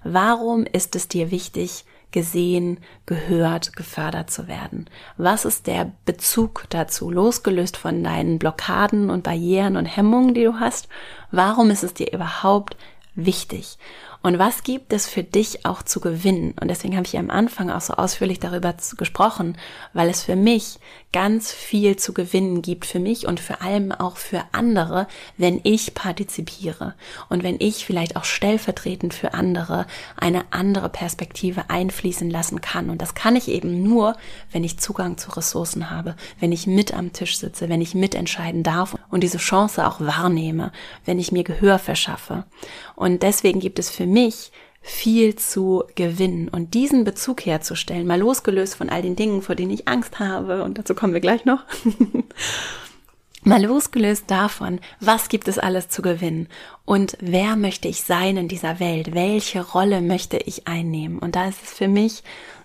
Warum 0.02 0.64
ist 0.64 0.96
es 0.96 1.08
dir 1.08 1.30
wichtig, 1.30 1.84
gesehen, 2.12 2.78
gehört, 3.06 3.76
gefördert 3.76 4.30
zu 4.30 4.48
werden? 4.48 4.86
Was 5.16 5.44
ist 5.44 5.66
der 5.66 5.92
Bezug 6.04 6.64
dazu, 6.70 7.10
losgelöst 7.10 7.76
von 7.76 8.02
deinen 8.02 8.38
Blockaden 8.38 9.10
und 9.10 9.22
Barrieren 9.24 9.76
und 9.76 9.86
Hemmungen, 9.86 10.34
die 10.34 10.44
du 10.44 10.60
hast? 10.60 10.88
Warum 11.30 11.70
ist 11.70 11.84
es 11.84 11.94
dir 11.94 12.12
überhaupt 12.12 12.76
wichtig? 13.14 13.78
Und 14.22 14.38
was 14.38 14.62
gibt 14.62 14.92
es 14.92 15.08
für 15.08 15.22
dich 15.22 15.64
auch 15.64 15.82
zu 15.82 15.98
gewinnen? 16.00 16.54
Und 16.60 16.68
deswegen 16.68 16.94
habe 16.96 17.06
ich 17.06 17.16
am 17.16 17.30
Anfang 17.30 17.70
auch 17.70 17.80
so 17.80 17.94
ausführlich 17.94 18.38
darüber 18.38 18.74
gesprochen, 18.96 19.56
weil 19.94 20.10
es 20.10 20.22
für 20.22 20.36
mich 20.36 20.78
ganz 21.12 21.52
viel 21.52 21.96
zu 21.96 22.12
gewinnen 22.12 22.62
gibt 22.62 22.86
für 22.86 23.00
mich 23.00 23.26
und 23.26 23.40
vor 23.40 23.62
allem 23.62 23.90
auch 23.90 24.16
für 24.16 24.44
andere, 24.52 25.08
wenn 25.36 25.60
ich 25.64 25.94
partizipiere 25.94 26.94
und 27.28 27.42
wenn 27.42 27.56
ich 27.58 27.84
vielleicht 27.84 28.14
auch 28.14 28.24
stellvertretend 28.24 29.12
für 29.12 29.34
andere 29.34 29.86
eine 30.16 30.44
andere 30.52 30.88
Perspektive 30.88 31.68
einfließen 31.68 32.30
lassen 32.30 32.60
kann. 32.60 32.90
Und 32.90 33.02
das 33.02 33.14
kann 33.14 33.34
ich 33.34 33.48
eben 33.48 33.82
nur, 33.82 34.16
wenn 34.52 34.62
ich 34.62 34.78
Zugang 34.78 35.18
zu 35.18 35.30
Ressourcen 35.32 35.90
habe, 35.90 36.14
wenn 36.38 36.52
ich 36.52 36.68
mit 36.68 36.94
am 36.94 37.12
Tisch 37.12 37.38
sitze, 37.38 37.68
wenn 37.68 37.80
ich 37.80 37.94
mitentscheiden 37.94 38.62
darf 38.62 38.96
und 39.10 39.24
diese 39.24 39.38
Chance 39.38 39.86
auch 39.86 40.00
wahrnehme, 40.00 40.70
wenn 41.04 41.18
ich 41.18 41.32
mir 41.32 41.42
Gehör 41.42 41.80
verschaffe. 41.80 42.44
Und 42.94 43.24
deswegen 43.24 43.58
gibt 43.58 43.80
es 43.80 43.90
für 43.90 44.06
mich 44.06 44.52
viel 44.80 45.36
zu 45.36 45.84
gewinnen 45.94 46.48
und 46.48 46.74
diesen 46.74 47.04
Bezug 47.04 47.44
herzustellen, 47.44 48.06
mal 48.06 48.18
losgelöst 48.18 48.74
von 48.74 48.88
all 48.88 49.02
den 49.02 49.16
Dingen, 49.16 49.42
vor 49.42 49.54
denen 49.54 49.70
ich 49.70 49.88
Angst 49.88 50.18
habe, 50.18 50.64
und 50.64 50.78
dazu 50.78 50.94
kommen 50.94 51.12
wir 51.12 51.20
gleich 51.20 51.44
noch, 51.44 51.64
mal 53.42 53.62
losgelöst 53.62 54.24
davon, 54.28 54.80
was 54.98 55.28
gibt 55.28 55.48
es 55.48 55.58
alles 55.58 55.88
zu 55.88 56.02
gewinnen 56.02 56.48
und 56.84 57.16
wer 57.20 57.56
möchte 57.56 57.88
ich 57.88 58.02
sein 58.02 58.36
in 58.36 58.48
dieser 58.48 58.80
Welt, 58.80 59.14
welche 59.14 59.62
Rolle 59.62 60.00
möchte 60.00 60.38
ich 60.38 60.66
einnehmen. 60.66 61.18
Und 61.18 61.36
da 61.36 61.48
ist 61.48 61.62
es 61.62 61.72
für 61.72 61.88
mich 61.88 62.22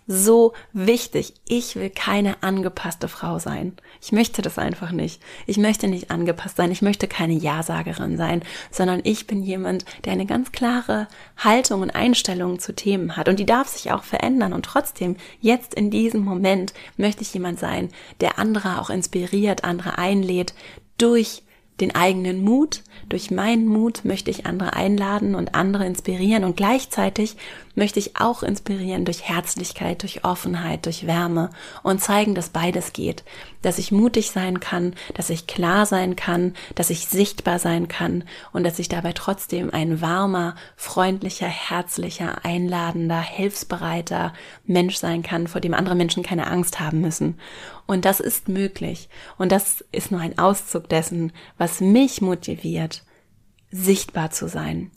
so 0.07 0.53
wichtig. 0.73 1.33
Ich 1.47 1.75
will 1.75 1.89
keine 1.89 2.43
angepasste 2.43 3.07
Frau 3.07 3.39
sein. 3.39 3.73
Ich 4.01 4.11
möchte 4.11 4.41
das 4.41 4.59
einfach 4.59 4.91
nicht. 4.91 5.21
Ich 5.47 5.57
möchte 5.57 5.87
nicht 5.87 6.11
angepasst 6.11 6.57
sein. 6.57 6.71
Ich 6.71 6.81
möchte 6.81 7.07
keine 7.07 7.33
Ja-Sagerin 7.33 8.17
sein, 8.17 8.43
sondern 8.69 9.01
ich 9.03 9.25
bin 9.25 9.41
jemand, 9.41 9.85
der 10.05 10.13
eine 10.13 10.25
ganz 10.25 10.51
klare 10.51 11.07
Haltung 11.37 11.81
und 11.81 11.91
Einstellung 11.91 12.59
zu 12.59 12.75
Themen 12.75 13.17
hat. 13.17 13.27
Und 13.29 13.39
die 13.39 13.45
darf 13.45 13.67
sich 13.67 13.91
auch 13.91 14.03
verändern. 14.03 14.53
Und 14.53 14.65
trotzdem, 14.65 15.15
jetzt 15.41 15.73
in 15.73 15.89
diesem 15.89 16.23
Moment 16.23 16.73
möchte 16.97 17.23
ich 17.23 17.33
jemand 17.33 17.59
sein, 17.59 17.89
der 18.21 18.37
andere 18.37 18.79
auch 18.79 18.89
inspiriert, 18.89 19.63
andere 19.63 19.97
einlädt 19.97 20.53
durch 20.97 21.41
den 21.79 21.93
eigenen 21.93 22.43
Mut. 22.43 22.83
Durch 23.09 23.31
meinen 23.31 23.67
Mut 23.67 24.05
möchte 24.05 24.31
ich 24.31 24.45
andere 24.45 24.73
einladen 24.73 25.35
und 25.35 25.55
andere 25.55 25.85
inspirieren 25.85 26.43
und 26.43 26.55
gleichzeitig 26.55 27.35
möchte 27.75 27.99
ich 27.99 28.17
auch 28.17 28.41
inspirieren 28.41 29.05
durch 29.05 29.23
Herzlichkeit, 29.23 30.01
durch 30.01 30.23
Offenheit, 30.23 30.85
durch 30.85 31.05
Wärme 31.05 31.49
und 31.83 32.01
zeigen, 32.01 32.33
dass 32.33 32.49
beides 32.49 32.93
geht, 32.93 33.23
dass 33.61 33.77
ich 33.77 33.91
mutig 33.91 34.31
sein 34.31 34.59
kann, 34.59 34.95
dass 35.13 35.29
ich 35.29 35.47
klar 35.47 35.85
sein 35.85 36.15
kann, 36.15 36.53
dass 36.73 36.89
ich 36.89 37.07
sichtbar 37.07 37.59
sein 37.59 37.87
kann 37.87 38.23
und 38.53 38.63
dass 38.63 38.79
ich 38.79 38.89
dabei 38.89 39.13
trotzdem 39.13 39.71
ein 39.71 40.01
warmer, 40.01 40.55
freundlicher, 40.75 41.47
herzlicher, 41.47 42.43
einladender, 42.43 43.21
hilfsbereiter 43.21 44.33
Mensch 44.65 44.95
sein 44.95 45.21
kann, 45.21 45.47
vor 45.47 45.61
dem 45.61 45.73
andere 45.73 45.95
Menschen 45.95 46.23
keine 46.23 46.47
Angst 46.47 46.79
haben 46.79 47.01
müssen. 47.01 47.37
Und 47.85 48.05
das 48.05 48.19
ist 48.19 48.47
möglich. 48.47 49.09
Und 49.37 49.51
das 49.51 49.83
ist 49.91 50.11
nur 50.11 50.21
ein 50.21 50.37
Auszug 50.39 50.89
dessen, 50.89 51.31
was 51.57 51.81
mich 51.81 52.21
motiviert, 52.21 53.03
sichtbar 53.71 54.31
zu 54.31 54.47
sein. 54.47 54.91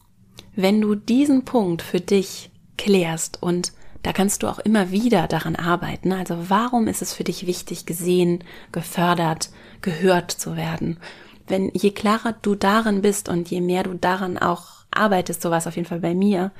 Wenn 0.54 0.80
du 0.80 0.94
diesen 0.94 1.44
Punkt 1.44 1.82
für 1.82 2.00
dich 2.00 2.50
klärst 2.78 3.42
und 3.42 3.72
da 4.02 4.12
kannst 4.12 4.42
du 4.42 4.46
auch 4.46 4.58
immer 4.60 4.90
wieder 4.90 5.26
daran 5.26 5.56
arbeiten. 5.56 6.12
Also 6.12 6.48
warum 6.48 6.86
ist 6.86 7.02
es 7.02 7.12
für 7.12 7.24
dich 7.24 7.46
wichtig, 7.46 7.84
gesehen, 7.84 8.44
gefördert, 8.72 9.50
gehört 9.82 10.30
zu 10.30 10.56
werden? 10.56 10.98
Wenn 11.46 11.70
je 11.74 11.90
klarer 11.90 12.34
du 12.40 12.54
darin 12.54 13.02
bist 13.02 13.28
und 13.28 13.50
je 13.50 13.60
mehr 13.60 13.82
du 13.82 13.94
daran 13.94 14.38
auch 14.38 14.84
arbeitest, 14.90 15.42
so 15.42 15.50
war 15.50 15.58
es 15.58 15.66
auf 15.66 15.76
jeden 15.76 15.88
Fall 15.88 16.00
bei 16.00 16.14
mir, 16.14 16.52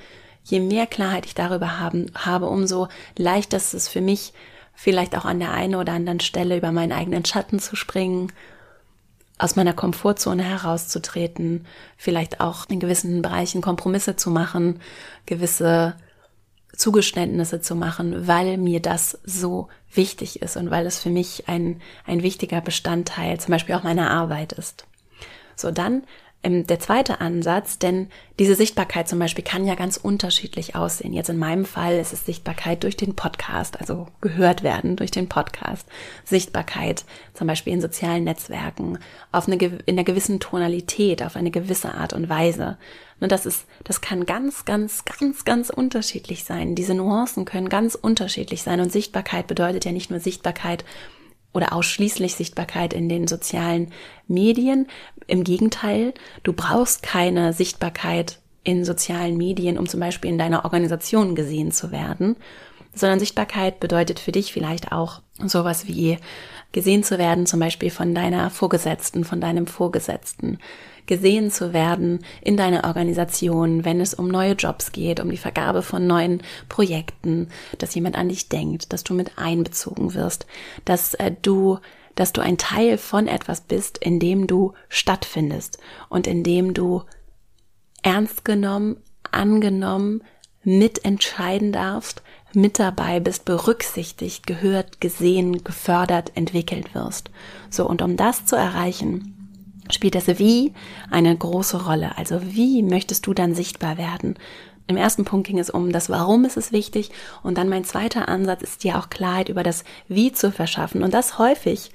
je 0.45 0.61
mehr 0.61 0.87
Klarheit 0.87 1.27
ich 1.27 1.35
darüber 1.35 1.79
haben, 1.79 2.11
habe, 2.15 2.47
umso 2.47 2.89
leichter 3.17 3.57
ist 3.57 3.75
es 3.75 3.89
für 3.89 4.01
mich, 4.01 4.33
vielleicht 4.75 5.17
auch 5.17 5.25
an 5.25 5.41
der 5.41 5.53
einen 5.53 5.75
oder 5.75 5.93
anderen 5.93 6.21
Stelle 6.21 6.57
über 6.57 6.73
meinen 6.73 6.93
eigenen 6.93 7.25
Schatten 7.25 7.59
zu 7.59 7.77
springen, 7.77 8.33
aus 9.39 9.57
meiner 9.57 9.73
Komfortzone 9.73 10.43
herauszutreten, 10.43 11.67
vielleicht 11.97 12.41
auch 12.41 12.69
in 12.69 12.81
gewissen 12.81 13.23
Bereichen 13.23 13.61
Kompromisse 13.61 14.17
zu 14.17 14.31
machen, 14.31 14.81
gewisse 15.27 15.95
Zugeständnisse 16.79 17.61
zu 17.61 17.75
machen, 17.75 18.27
weil 18.27 18.57
mir 18.57 18.81
das 18.81 19.19
so 19.25 19.69
wichtig 19.93 20.41
ist 20.41 20.57
und 20.57 20.71
weil 20.71 20.87
es 20.87 21.01
für 21.01 21.11
mich 21.11 21.49
ein, 21.49 21.83
ein 22.07 22.23
wichtiger 22.23 22.61
Bestandteil 22.61 23.39
zum 23.41 23.53
Beispiel 23.53 23.75
auch 23.75 23.83
meiner 23.83 24.11
Arbeit 24.11 24.53
ist. 24.53 24.87
So, 25.57 25.71
dann 25.73 26.05
ähm, 26.45 26.69
der 26.69 26.79
zweite 26.79 27.21
Ansatz, 27.21 27.81
denn 27.81 28.09
diese 28.39 28.55
Sichtbarkeit 28.55 29.09
zum 29.09 29.19
Beispiel 29.19 29.43
kann 29.43 29.67
ja 29.67 29.75
ganz 29.75 29.97
unterschiedlich 29.97 30.77
aussehen. 30.77 31.13
Jetzt 31.13 31.31
in 31.31 31.39
meinem 31.39 31.65
Fall 31.65 31.99
ist 31.99 32.13
es 32.13 32.25
Sichtbarkeit 32.25 32.85
durch 32.85 32.97
den 32.97 33.17
Podcast, 33.17 33.81
also 33.81 34.07
gehört 34.21 34.63
werden 34.63 34.95
durch 34.95 35.11
den 35.11 35.29
Podcast. 35.29 35.89
Sichtbarkeit 36.25 37.05
zum 37.35 37.49
Beispiel 37.49 37.73
in 37.73 37.81
sozialen 37.81 38.23
Netzwerken, 38.23 39.01
auf 39.33 39.49
eine, 39.49 39.57
in 39.57 39.97
einer 39.97 40.05
gewissen 40.05 40.39
Tonalität, 40.39 41.25
auf 41.25 41.35
eine 41.35 41.51
gewisse 41.51 41.93
Art 41.95 42.13
und 42.13 42.29
Weise. 42.29 42.79
Und 43.21 43.33
das 43.33 43.47
ist, 43.47 43.67
das 43.85 44.01
kann 44.01 44.27
ganz, 44.27 44.65
ganz, 44.65 45.05
ganz, 45.05 45.45
ganz 45.45 45.71
unterschiedlich 45.71 46.45
sein. 46.45 46.75
Diese 46.75 46.95
Nuancen 46.95 47.45
können 47.45 47.69
ganz 47.69 47.95
unterschiedlich 47.95 48.63
sein. 48.63 48.81
Und 48.81 48.93
Sichtbarkeit 48.93 49.47
bedeutet 49.47 49.85
ja 49.85 49.93
nicht 49.93 50.11
nur 50.11 50.21
Sichtbarkeit 50.21 50.85
oder 51.53 51.73
ausschließlich 51.73 52.35
Sichtbarkeit 52.35 52.93
in 52.93 53.09
den 53.09 53.27
sozialen 53.27 53.93
Medien. 54.29 54.87
Im 55.27 55.45
Gegenteil, 55.45 56.15
du 56.43 56.53
brauchst 56.53 57.03
keine 57.03 57.53
Sichtbarkeit 57.53 58.39
in 58.63 58.85
sozialen 58.85 59.37
Medien, 59.37 59.79
um 59.79 59.89
zum 59.89 60.01
Beispiel 60.01 60.31
in 60.31 60.39
deiner 60.39 60.65
Organisation 60.65 61.35
gesehen 61.35 61.73
zu 61.73 61.91
werden, 61.91 62.37
sondern 62.95 63.19
Sichtbarkeit 63.19 63.81
bedeutet 63.81 64.21
für 64.21 64.33
dich 64.33 64.53
vielleicht 64.53 64.93
auch 64.93 65.23
sowas 65.45 65.87
wie 65.87 66.19
gesehen 66.73 67.03
zu 67.03 67.19
werden, 67.19 67.47
zum 67.47 67.61
Beispiel 67.61 67.91
von 67.91 68.15
deiner 68.15 68.51
Vorgesetzten, 68.51 69.25
von 69.25 69.41
deinem 69.41 69.67
Vorgesetzten, 69.67 70.59
gesehen 71.07 71.51
zu 71.51 71.73
werden 71.73 72.25
in 72.43 72.57
deiner 72.57 72.85
Organisation, 72.85 73.85
wenn 73.85 74.01
es 74.01 74.15
um 74.15 74.29
neue 74.29 74.53
Jobs 74.53 74.93
geht, 74.93 75.21
um 75.21 75.31
die 75.31 75.39
Vergabe 75.39 75.83
von 75.83 76.07
neuen 76.07 76.43
Projekten, 76.69 77.49
dass 77.79 77.95
jemand 77.95 78.17
an 78.17 78.29
dich 78.29 78.49
denkt, 78.49 78.93
dass 78.93 79.05
du 79.05 79.15
mit 79.15 79.39
einbezogen 79.39 80.15
wirst, 80.15 80.47
dass 80.85 81.15
äh, 81.15 81.33
du 81.43 81.79
dass 82.15 82.33
du 82.33 82.41
ein 82.41 82.59
Teil 82.59 82.99
von 82.99 83.29
etwas 83.29 83.61
bist, 83.61 83.99
in 83.99 84.19
dem 84.19 84.49
du 84.49 84.73
stattfindest 84.89 85.79
und 86.09 86.27
in 86.27 86.43
dem 86.43 86.75
du 86.75 87.05
ernst 88.03 88.45
genommen, 88.45 88.97
angenommen, 89.31 90.25
mitentscheiden 90.65 91.71
darfst, 91.71 92.23
mit 92.59 92.79
dabei 92.79 93.21
bist, 93.21 93.45
berücksichtigt, 93.45 94.47
gehört, 94.47 95.01
gesehen, 95.01 95.65
gefördert, 95.65 96.33
entwickelt 96.35 96.95
wirst. 96.95 97.31
So, 97.71 97.89
und 97.89 98.03
um 98.03 98.17
das 98.17 98.45
zu 98.45 98.57
erreichen, 98.57 99.35
spielt 99.91 100.15
das 100.15 100.27
Wie 100.27 100.75
eine 101.11 101.35
große 101.35 101.87
Rolle. 101.87 102.19
Also 102.19 102.41
wie 102.43 102.83
möchtest 102.83 103.27
du 103.27 103.33
dann 103.33 103.55
sichtbar 103.55 103.97
werden? 103.97 104.35
Im 104.89 104.97
ersten 104.97 105.25
Punkt 105.25 105.47
ging 105.47 105.59
es 105.59 105.71
um 105.71 105.93
das 105.93 106.11
Warum 106.11 106.45
ist 106.45 106.57
es 106.57 106.73
wichtig 106.73 107.11
und 107.43 107.59
dann 107.59 107.69
mein 107.69 107.85
zweiter 107.85 108.29
Ansatz 108.29 108.63
ist 108.63 108.85
dir 108.85 108.99
auch 108.99 109.11
Klarheit 109.11 109.51
über 109.51 109.63
das 109.63 109.85
Wie 110.09 110.33
zu 110.33 110.51
verschaffen 110.51 111.03
und 111.03 111.15
das 111.15 111.39
häufig 111.39 111.91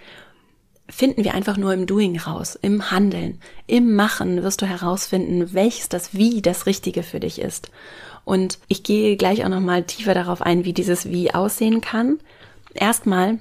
finden 0.90 1.24
wir 1.24 1.34
einfach 1.34 1.58
nur 1.58 1.74
im 1.74 1.86
Doing 1.86 2.20
raus, 2.20 2.58
im 2.62 2.92
Handeln, 2.92 3.40
im 3.68 3.96
Machen 3.96 4.44
wirst 4.44 4.62
du 4.62 4.66
herausfinden, 4.66 5.54
welches 5.54 5.90
das 5.90 6.14
Wie 6.14 6.42
das 6.42 6.66
Richtige 6.66 7.04
für 7.04 7.20
dich 7.20 7.40
ist. 7.40 7.70
Und 8.26 8.60
ich 8.68 8.84
gehe 8.84 9.18
gleich 9.18 9.44
auch 9.44 9.50
nochmal 9.50 9.84
tiefer 9.84 10.14
darauf 10.14 10.42
ein, 10.42 10.66
wie 10.66 10.74
dieses 10.74 11.10
Wie 11.10 11.34
aussehen 11.34 11.82
kann. 11.82 12.20
Erstmal 12.74 13.40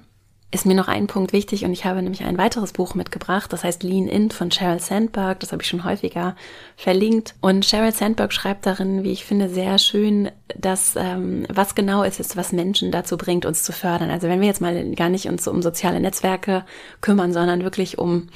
ist 0.52 0.66
mir 0.66 0.74
noch 0.74 0.86
ein 0.86 1.06
Punkt 1.06 1.32
wichtig 1.32 1.64
und 1.64 1.72
ich 1.72 1.86
habe 1.86 2.02
nämlich 2.02 2.24
ein 2.24 2.36
weiteres 2.36 2.72
Buch 2.72 2.94
mitgebracht, 2.94 3.52
das 3.52 3.64
heißt 3.64 3.82
Lean 3.82 4.06
In 4.06 4.30
von 4.30 4.50
Sheryl 4.50 4.80
Sandberg, 4.80 5.40
das 5.40 5.50
habe 5.50 5.62
ich 5.62 5.68
schon 5.68 5.84
häufiger 5.84 6.36
verlinkt. 6.76 7.34
Und 7.40 7.64
Sheryl 7.64 7.92
Sandberg 7.92 8.34
schreibt 8.34 8.66
darin, 8.66 9.02
wie 9.02 9.12
ich 9.12 9.24
finde, 9.24 9.48
sehr 9.48 9.78
schön, 9.78 10.30
dass 10.54 10.94
ähm, 10.96 11.46
was 11.48 11.74
genau 11.74 12.02
ist, 12.02 12.20
ist, 12.20 12.36
was 12.36 12.52
Menschen 12.52 12.92
dazu 12.92 13.16
bringt, 13.16 13.46
uns 13.46 13.62
zu 13.62 13.72
fördern. 13.72 14.10
Also 14.10 14.28
wenn 14.28 14.40
wir 14.40 14.46
jetzt 14.46 14.60
mal 14.60 14.94
gar 14.94 15.08
nicht 15.08 15.26
uns 15.26 15.48
um 15.48 15.62
soziale 15.62 16.00
Netzwerke 16.00 16.64
kümmern, 17.00 17.32
sondern 17.32 17.64
wirklich 17.64 17.96
um 17.98 18.28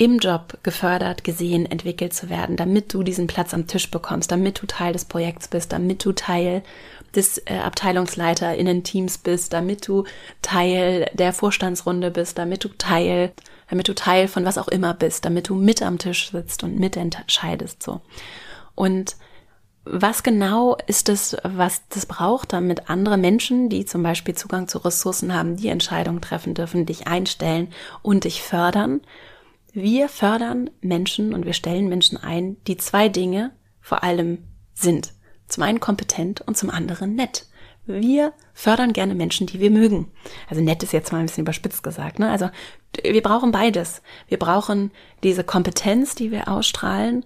im 0.00 0.18
Job 0.18 0.56
gefördert, 0.62 1.24
gesehen, 1.24 1.66
entwickelt 1.66 2.14
zu 2.14 2.30
werden, 2.30 2.56
damit 2.56 2.94
du 2.94 3.02
diesen 3.02 3.26
Platz 3.26 3.52
am 3.52 3.66
Tisch 3.66 3.90
bekommst, 3.90 4.32
damit 4.32 4.62
du 4.62 4.66
Teil 4.66 4.94
des 4.94 5.04
Projekts 5.04 5.46
bist, 5.46 5.72
damit 5.72 6.02
du 6.04 6.12
Teil 6.12 6.62
des 7.14 7.38
äh, 7.46 7.58
Abteilungsleiterinnen-Teams 7.58 9.18
bist, 9.18 9.52
damit 9.52 9.86
du 9.86 10.04
Teil 10.42 11.10
der 11.14 11.32
Vorstandsrunde 11.32 12.10
bist, 12.10 12.38
damit 12.38 12.64
du 12.64 12.68
Teil, 12.68 13.32
damit 13.68 13.88
du 13.88 13.94
Teil 13.94 14.28
von 14.28 14.44
was 14.44 14.58
auch 14.58 14.68
immer 14.68 14.94
bist, 14.94 15.24
damit 15.24 15.48
du 15.48 15.54
mit 15.54 15.82
am 15.82 15.98
Tisch 15.98 16.30
sitzt 16.30 16.62
und 16.62 16.78
mitentscheidest, 16.78 17.82
so. 17.82 18.00
Und 18.74 19.16
was 19.84 20.22
genau 20.22 20.76
ist 20.86 21.08
es, 21.08 21.36
was 21.42 21.82
das 21.88 22.06
braucht, 22.06 22.52
damit 22.52 22.90
andere 22.90 23.16
Menschen, 23.16 23.68
die 23.68 23.86
zum 23.86 24.02
Beispiel 24.02 24.34
Zugang 24.34 24.68
zu 24.68 24.78
Ressourcen 24.78 25.34
haben, 25.34 25.56
die 25.56 25.68
Entscheidungen 25.68 26.20
treffen 26.20 26.54
dürfen, 26.54 26.86
dich 26.86 27.06
einstellen 27.06 27.68
und 28.02 28.24
dich 28.24 28.42
fördern? 28.42 29.00
Wir 29.72 30.08
fördern 30.08 30.68
Menschen 30.80 31.32
und 31.32 31.46
wir 31.46 31.54
stellen 31.54 31.88
Menschen 31.88 32.18
ein, 32.18 32.56
die 32.66 32.76
zwei 32.76 33.08
Dinge 33.08 33.52
vor 33.80 34.02
allem 34.02 34.44
sind. 34.74 35.12
Zum 35.50 35.62
einen 35.62 35.80
kompetent 35.80 36.40
und 36.40 36.56
zum 36.56 36.70
anderen 36.70 37.14
nett. 37.14 37.46
wir 37.86 38.32
fördern 38.54 38.92
gerne 38.92 39.14
Menschen, 39.14 39.46
die 39.46 39.58
wir 39.58 39.70
mögen. 39.70 40.12
Also 40.48 40.62
nett 40.62 40.82
ist 40.82 40.92
jetzt 40.92 41.12
mal 41.12 41.18
ein 41.18 41.26
bisschen 41.26 41.42
überspitzt 41.42 41.82
gesagt. 41.82 42.18
Ne? 42.18 42.30
Also 42.30 42.50
wir 43.02 43.22
brauchen 43.22 43.50
beides. 43.50 44.02
Wir 44.28 44.38
brauchen 44.38 44.92
diese 45.22 45.44
Kompetenz, 45.44 46.14
die 46.14 46.30
wir 46.30 46.48
ausstrahlen 46.48 47.24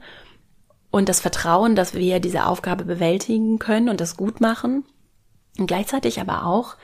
und 0.90 1.08
das 1.08 1.20
Vertrauen, 1.20 1.74
dass 1.74 1.94
wir 1.94 2.20
diese 2.20 2.46
Aufgabe 2.46 2.84
bewältigen 2.84 3.58
können 3.58 3.88
und 3.88 4.00
das 4.00 4.16
gut 4.16 4.40
machen. 4.40 4.84
Und 5.58 5.66
gleichzeitig 5.66 6.20
aber 6.20 6.46
auch 6.46 6.76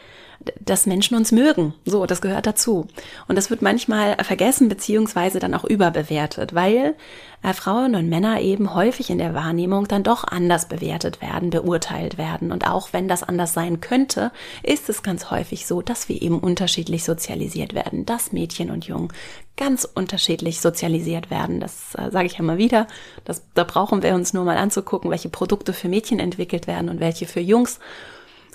dass 0.58 0.86
Menschen 0.86 1.16
uns 1.16 1.32
mögen. 1.32 1.74
So, 1.84 2.06
das 2.06 2.20
gehört 2.20 2.46
dazu. 2.46 2.86
Und 3.28 3.36
das 3.36 3.50
wird 3.50 3.60
manchmal 3.60 4.16
vergessen 4.24 4.68
beziehungsweise 4.68 5.38
dann 5.38 5.54
auch 5.54 5.64
überbewertet, 5.64 6.54
weil 6.54 6.94
äh, 7.42 7.52
Frauen 7.52 7.94
und 7.94 8.08
Männer 8.08 8.40
eben 8.40 8.74
häufig 8.74 9.10
in 9.10 9.18
der 9.18 9.34
Wahrnehmung 9.34 9.86
dann 9.86 10.02
doch 10.02 10.24
anders 10.24 10.68
bewertet 10.68 11.20
werden, 11.20 11.50
beurteilt 11.50 12.16
werden. 12.16 12.52
Und 12.52 12.66
auch 12.66 12.92
wenn 12.92 13.06
das 13.06 13.22
anders 13.22 13.52
sein 13.52 13.80
könnte, 13.80 14.32
ist 14.62 14.88
es 14.88 15.02
ganz 15.02 15.30
häufig 15.30 15.66
so, 15.66 15.82
dass 15.82 16.08
wir 16.08 16.20
eben 16.20 16.38
unterschiedlich 16.38 17.04
sozialisiert 17.04 17.74
werden, 17.74 18.06
dass 18.06 18.32
Mädchen 18.32 18.70
und 18.70 18.86
Jungen 18.86 19.12
ganz 19.56 19.84
unterschiedlich 19.84 20.60
sozialisiert 20.60 21.30
werden. 21.30 21.60
Das 21.60 21.94
äh, 21.96 22.10
sage 22.10 22.26
ich 22.26 22.38
mal 22.38 22.56
wieder. 22.56 22.86
Das, 23.24 23.42
da 23.54 23.64
brauchen 23.64 24.02
wir 24.02 24.14
uns 24.14 24.32
nur 24.32 24.44
mal 24.44 24.56
anzugucken, 24.56 25.10
welche 25.10 25.28
Produkte 25.28 25.74
für 25.74 25.88
Mädchen 25.88 26.18
entwickelt 26.18 26.66
werden 26.66 26.88
und 26.88 26.98
welche 26.98 27.26
für 27.26 27.40
Jungs. 27.40 27.78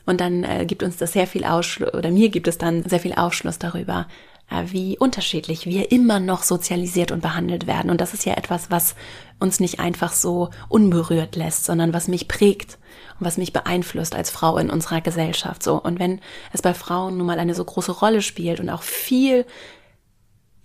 Und 0.06 0.22
dann 0.22 0.44
äh, 0.44 0.66
gibt 0.66 0.84
uns 0.84 0.98
das 0.98 1.14
sehr 1.14 1.28
viel 1.28 1.46
Ausschluss, 1.46 1.94
oder 1.94 2.12
mir 2.12 2.30
gibt 2.30 2.48
es 2.48 2.58
dann 2.58 2.84
sehr 2.84 3.00
viel 3.00 3.14
Aufschluss 3.14 3.60
darüber, 3.60 4.08
äh, 4.50 4.64
wie 4.68 4.98
unterschiedlich 4.98 5.66
wir 5.66 5.92
immer 5.92 6.20
noch 6.20 6.44
sozialisiert 6.44 7.12
und 7.12 7.22
behandelt 7.22 7.68
werden. 7.68 7.90
Und 7.90 8.02
das 8.02 8.14
ist 8.14 8.26
ja 8.26 8.34
etwas, 8.34 8.70
was 8.70 8.96
uns 9.40 9.60
nicht 9.60 9.80
einfach 9.80 10.14
so 10.14 10.50
unberührt 10.70 11.36
lässt, 11.36 11.66
sondern 11.66 11.94
was 11.94 12.08
mich 12.08 12.28
prägt 12.28 12.78
und 13.20 13.26
was 13.26 13.38
mich 13.38 13.54
beeinflusst 13.54 14.16
als 14.16 14.30
Frau 14.30 14.58
in 14.58 14.70
unserer 14.70 15.02
Gesellschaft. 15.02 15.64
So. 15.64 15.82
Und 15.82 16.00
wenn 16.00 16.22
es 16.54 16.62
bei 16.62 16.74
Frauen 16.74 17.18
nun 17.18 17.28
mal 17.28 17.40
eine 17.40 17.56
so 17.56 17.66
große 17.66 17.92
Rolle 17.92 18.22
spielt 18.22 18.60
und 18.60 18.70
auch 18.70 18.84
viel 18.84 19.46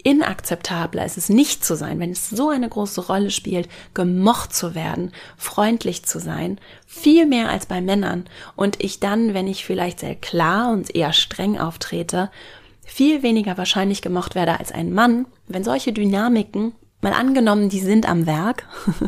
inakzeptabler 0.04 1.04
ist 1.04 1.16
es 1.16 1.28
nicht 1.28 1.64
zu 1.64 1.76
sein, 1.76 1.98
wenn 2.00 2.12
es 2.12 2.30
so 2.30 2.48
eine 2.48 2.68
große 2.68 3.06
Rolle 3.06 3.30
spielt, 3.30 3.68
gemocht 3.94 4.54
zu 4.54 4.74
werden, 4.74 5.12
freundlich 5.36 6.04
zu 6.04 6.18
sein, 6.18 6.58
viel 6.86 7.26
mehr 7.26 7.48
als 7.48 7.66
bei 7.66 7.80
Männern. 7.80 8.24
Und 8.56 8.82
ich 8.82 9.00
dann, 9.00 9.34
wenn 9.34 9.46
ich 9.46 9.64
vielleicht 9.64 10.00
sehr 10.00 10.14
klar 10.14 10.72
und 10.72 10.94
eher 10.94 11.12
streng 11.12 11.58
auftrete, 11.58 12.30
viel 12.84 13.22
weniger 13.22 13.56
wahrscheinlich 13.56 14.02
gemocht 14.02 14.34
werde 14.34 14.58
als 14.58 14.72
ein 14.72 14.92
Mann, 14.92 15.26
wenn 15.46 15.64
solche 15.64 15.92
Dynamiken 15.92 16.72
mal 17.00 17.12
angenommen, 17.12 17.68
die 17.68 17.80
sind 17.80 18.08
am 18.08 18.26
Werk, 18.26 18.66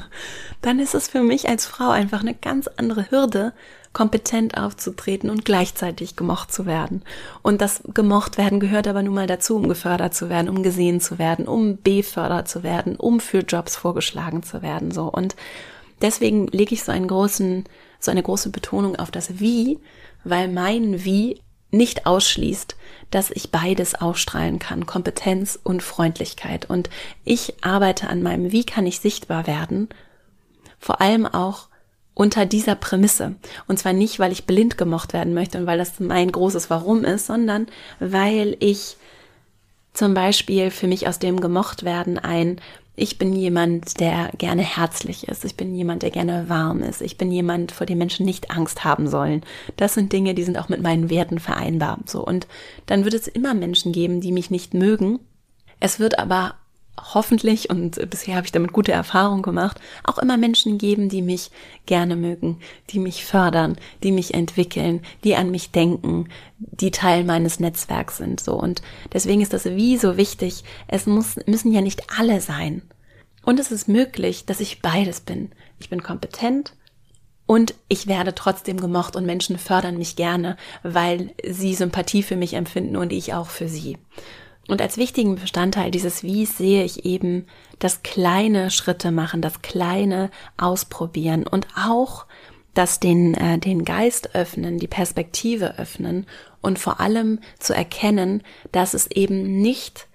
dann 0.62 0.78
ist 0.78 0.94
es 0.94 1.08
für 1.08 1.22
mich 1.22 1.48
als 1.48 1.66
Frau 1.66 1.90
einfach 1.90 2.20
eine 2.20 2.34
ganz 2.34 2.68
andere 2.68 3.10
Hürde, 3.10 3.52
kompetent 3.92 4.56
aufzutreten 4.56 5.28
und 5.28 5.44
gleichzeitig 5.44 6.16
gemocht 6.16 6.52
zu 6.52 6.66
werden. 6.66 7.02
Und 7.42 7.60
das 7.60 7.82
gemocht 7.92 8.38
werden 8.38 8.60
gehört 8.60 8.88
aber 8.88 9.02
nun 9.02 9.14
mal 9.14 9.26
dazu, 9.26 9.56
um 9.56 9.68
gefördert 9.68 10.14
zu 10.14 10.28
werden, 10.28 10.48
um 10.48 10.62
gesehen 10.62 11.00
zu 11.00 11.18
werden, 11.18 11.46
um 11.46 11.78
befördert 11.82 12.48
zu 12.48 12.62
werden, 12.62 12.96
um 12.96 13.20
für 13.20 13.40
Jobs 13.40 13.76
vorgeschlagen 13.76 14.42
zu 14.42 14.62
werden, 14.62 14.90
so. 14.90 15.04
Und 15.04 15.36
deswegen 16.00 16.46
lege 16.48 16.74
ich 16.74 16.84
so 16.84 16.92
einen 16.92 17.08
großen, 17.08 17.64
so 18.00 18.10
eine 18.10 18.22
große 18.22 18.50
Betonung 18.50 18.96
auf 18.96 19.10
das 19.10 19.38
Wie, 19.38 19.78
weil 20.24 20.48
mein 20.48 21.04
Wie 21.04 21.40
nicht 21.70 22.06
ausschließt, 22.06 22.76
dass 23.10 23.30
ich 23.30 23.50
beides 23.50 23.94
ausstrahlen 23.94 24.58
kann, 24.58 24.86
Kompetenz 24.86 25.58
und 25.62 25.82
Freundlichkeit. 25.82 26.68
Und 26.68 26.90
ich 27.24 27.54
arbeite 27.62 28.08
an 28.08 28.22
meinem 28.22 28.52
Wie 28.52 28.64
kann 28.64 28.86
ich 28.86 29.00
sichtbar 29.00 29.46
werden, 29.46 29.88
vor 30.78 31.00
allem 31.00 31.26
auch 31.26 31.68
unter 32.14 32.46
dieser 32.46 32.74
Prämisse. 32.74 33.36
Und 33.66 33.78
zwar 33.78 33.92
nicht, 33.92 34.18
weil 34.18 34.32
ich 34.32 34.44
blind 34.44 34.76
gemocht 34.76 35.12
werden 35.12 35.34
möchte 35.34 35.58
und 35.58 35.66
weil 35.66 35.78
das 35.78 35.98
mein 35.98 36.30
großes 36.30 36.70
Warum 36.70 37.04
ist, 37.04 37.26
sondern 37.26 37.66
weil 38.00 38.56
ich 38.60 38.96
zum 39.94 40.14
Beispiel 40.14 40.70
für 40.70 40.86
mich 40.86 41.06
aus 41.08 41.18
dem 41.18 41.40
gemocht 41.40 41.84
werden 41.84 42.18
ein, 42.18 42.60
ich 42.94 43.16
bin 43.16 43.34
jemand, 43.34 44.00
der 44.00 44.30
gerne 44.36 44.62
herzlich 44.62 45.26
ist. 45.26 45.46
Ich 45.46 45.56
bin 45.56 45.74
jemand, 45.74 46.02
der 46.02 46.10
gerne 46.10 46.50
warm 46.50 46.82
ist. 46.82 47.00
Ich 47.00 47.16
bin 47.16 47.32
jemand, 47.32 47.72
vor 47.72 47.86
dem 47.86 47.96
Menschen 47.96 48.26
nicht 48.26 48.50
Angst 48.50 48.84
haben 48.84 49.08
sollen. 49.08 49.42
Das 49.76 49.94
sind 49.94 50.12
Dinge, 50.12 50.34
die 50.34 50.44
sind 50.44 50.58
auch 50.58 50.68
mit 50.68 50.82
meinen 50.82 51.08
Werten 51.08 51.38
vereinbar. 51.38 52.00
So. 52.04 52.24
Und 52.24 52.46
dann 52.84 53.04
wird 53.04 53.14
es 53.14 53.28
immer 53.28 53.54
Menschen 53.54 53.92
geben, 53.92 54.20
die 54.20 54.32
mich 54.32 54.50
nicht 54.50 54.74
mögen. 54.74 55.20
Es 55.80 56.00
wird 56.00 56.18
aber 56.18 56.56
hoffentlich, 57.00 57.70
und 57.70 57.98
bisher 58.10 58.36
habe 58.36 58.46
ich 58.46 58.52
damit 58.52 58.72
gute 58.72 58.92
Erfahrungen 58.92 59.42
gemacht, 59.42 59.80
auch 60.04 60.18
immer 60.18 60.36
Menschen 60.36 60.78
geben, 60.78 61.08
die 61.08 61.22
mich 61.22 61.50
gerne 61.86 62.16
mögen, 62.16 62.60
die 62.90 62.98
mich 62.98 63.24
fördern, 63.24 63.76
die 64.02 64.12
mich 64.12 64.34
entwickeln, 64.34 65.00
die 65.24 65.34
an 65.34 65.50
mich 65.50 65.70
denken, 65.70 66.28
die 66.58 66.90
Teil 66.90 67.24
meines 67.24 67.60
Netzwerks 67.60 68.18
sind, 68.18 68.40
so. 68.40 68.54
Und 68.54 68.82
deswegen 69.12 69.40
ist 69.40 69.52
das 69.52 69.64
wie 69.64 69.96
so 69.96 70.16
wichtig. 70.16 70.64
Es 70.86 71.06
muss, 71.06 71.36
müssen 71.46 71.72
ja 71.72 71.80
nicht 71.80 72.02
alle 72.18 72.40
sein. 72.40 72.82
Und 73.44 73.58
es 73.58 73.72
ist 73.72 73.88
möglich, 73.88 74.46
dass 74.46 74.60
ich 74.60 74.82
beides 74.82 75.20
bin. 75.20 75.50
Ich 75.80 75.88
bin 75.88 76.02
kompetent 76.02 76.74
und 77.46 77.74
ich 77.88 78.06
werde 78.06 78.34
trotzdem 78.34 78.78
gemocht 78.80 79.16
und 79.16 79.26
Menschen 79.26 79.58
fördern 79.58 79.98
mich 79.98 80.14
gerne, 80.14 80.56
weil 80.82 81.34
sie 81.48 81.74
Sympathie 81.74 82.22
für 82.22 82.36
mich 82.36 82.54
empfinden 82.54 82.96
und 82.96 83.12
ich 83.12 83.34
auch 83.34 83.48
für 83.48 83.68
sie. 83.68 83.98
Und 84.68 84.80
als 84.80 84.96
wichtigen 84.96 85.36
Bestandteil 85.36 85.90
dieses 85.90 86.22
Wies 86.22 86.56
sehe 86.56 86.84
ich 86.84 87.04
eben 87.04 87.46
das 87.78 88.02
kleine 88.02 88.70
Schritte 88.70 89.10
machen, 89.10 89.42
das 89.42 89.62
kleine 89.62 90.30
Ausprobieren 90.56 91.46
und 91.46 91.66
auch 91.76 92.26
das 92.74 93.00
den, 93.00 93.34
äh, 93.34 93.58
den 93.58 93.84
Geist 93.84 94.34
öffnen, 94.34 94.78
die 94.78 94.86
Perspektive 94.86 95.78
öffnen 95.78 96.26
und 96.60 96.78
vor 96.78 97.00
allem 97.00 97.40
zu 97.58 97.74
erkennen, 97.74 98.42
dass 98.70 98.94
es 98.94 99.10
eben 99.10 99.60
nicht, 99.60 100.08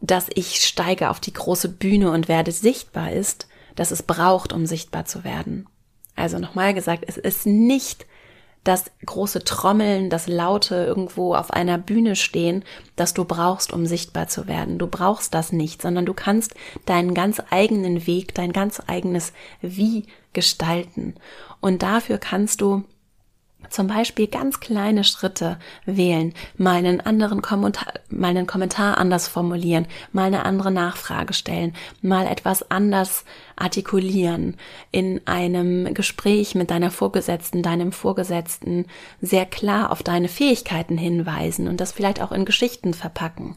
dass 0.00 0.26
ich 0.34 0.66
steige 0.66 1.10
auf 1.10 1.20
die 1.20 1.32
große 1.32 1.68
Bühne 1.68 2.10
und 2.10 2.26
werde 2.26 2.52
sichtbar 2.52 3.12
ist, 3.12 3.48
dass 3.76 3.90
es 3.90 4.02
braucht, 4.02 4.52
um 4.52 4.66
sichtbar 4.66 5.04
zu 5.04 5.24
werden. 5.24 5.68
Also 6.16 6.38
nochmal 6.38 6.74
gesagt, 6.74 7.04
es 7.06 7.16
ist 7.16 7.46
nicht 7.46 8.06
das 8.64 8.90
große 9.04 9.44
Trommeln, 9.44 10.10
das 10.10 10.26
Laute 10.26 10.74
irgendwo 10.74 11.34
auf 11.34 11.50
einer 11.50 11.78
Bühne 11.78 12.14
stehen, 12.14 12.64
das 12.94 13.14
du 13.14 13.24
brauchst, 13.24 13.72
um 13.72 13.86
sichtbar 13.86 14.28
zu 14.28 14.46
werden. 14.46 14.78
Du 14.78 14.86
brauchst 14.86 15.32
das 15.32 15.52
nicht, 15.52 15.80
sondern 15.80 16.04
du 16.04 16.14
kannst 16.14 16.54
deinen 16.84 17.14
ganz 17.14 17.42
eigenen 17.50 18.06
Weg, 18.06 18.34
dein 18.34 18.52
ganz 18.52 18.82
eigenes 18.86 19.32
Wie 19.62 20.06
gestalten. 20.32 21.14
Und 21.60 21.82
dafür 21.82 22.18
kannst 22.18 22.60
du 22.60 22.84
zum 23.70 23.86
Beispiel 23.86 24.26
ganz 24.26 24.60
kleine 24.60 25.04
Schritte 25.04 25.58
wählen, 25.86 26.34
mal 26.56 26.76
einen 26.76 27.00
anderen 27.00 27.40
Kommentar, 27.40 27.94
mal 28.10 28.28
einen 28.28 28.46
Kommentar 28.46 28.98
anders 28.98 29.28
formulieren, 29.28 29.86
mal 30.12 30.24
eine 30.24 30.44
andere 30.44 30.70
Nachfrage 30.70 31.32
stellen, 31.32 31.74
mal 32.02 32.26
etwas 32.26 32.70
anders 32.70 33.24
artikulieren, 33.56 34.56
in 34.90 35.20
einem 35.26 35.94
Gespräch 35.94 36.54
mit 36.54 36.70
deiner 36.70 36.90
Vorgesetzten, 36.90 37.62
deinem 37.62 37.92
Vorgesetzten 37.92 38.86
sehr 39.20 39.46
klar 39.46 39.90
auf 39.90 40.02
deine 40.02 40.28
Fähigkeiten 40.28 40.98
hinweisen 40.98 41.68
und 41.68 41.80
das 41.80 41.92
vielleicht 41.92 42.20
auch 42.20 42.32
in 42.32 42.44
Geschichten 42.44 42.92
verpacken 42.92 43.56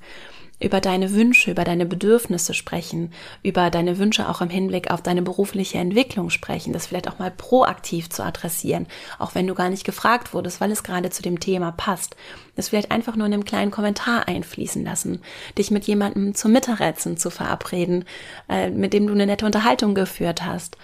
über 0.63 0.80
deine 0.80 1.12
Wünsche, 1.12 1.52
über 1.52 1.63
deine 1.63 1.86
Bedürfnisse 1.86 2.54
sprechen, 2.54 3.12
über 3.43 3.69
deine 3.69 3.97
Wünsche 3.97 4.30
auch 4.30 4.41
im 4.41 4.49
Hinblick 4.49 4.89
auf 4.91 5.02
deine 5.02 5.21
berufliche 5.21 5.78
Entwicklung 5.78 6.30
sprechen, 6.30 6.73
das 6.73 6.88
vielleicht 6.88 7.10
auch 7.10 7.19
mal 7.19 7.32
proaktiv 7.32 8.10
zu 8.10 8.23
adressieren, 8.23 8.88
auch 9.19 9.36
wenn 9.36 9.45
du 9.45 9.56
gar 9.56 9.69
nicht 9.69 9.84
gefragt 9.84 10.34
wurdest, 10.34 10.62
weil 10.62 10.71
es 10.71 10.84
gerade 10.84 11.10
zu 11.10 11.21
dem 11.21 11.39
Thema 11.39 11.71
passt. 11.71 12.15
Das 12.56 12.69
vielleicht 12.69 12.91
einfach 12.91 13.15
nur 13.15 13.28
in 13.28 13.34
einem 13.34 13.45
kleinen 13.45 13.71
Kommentar 13.71 14.28
einfließen 14.28 14.84
lassen, 14.84 15.21
dich 15.58 15.69
mit 15.69 15.84
jemandem 15.86 16.34
zum 16.34 16.52
Mittagessen 16.54 17.17
zu 17.17 17.30
verabreden, 17.30 18.06
äh, 18.47 18.69
mit 18.69 18.93
dem 18.93 19.08
du 19.08 19.13
eine 19.13 19.26
nette 19.26 19.45
Unterhaltung 19.45 19.95
geführt 19.95 20.45
hast 20.45 20.78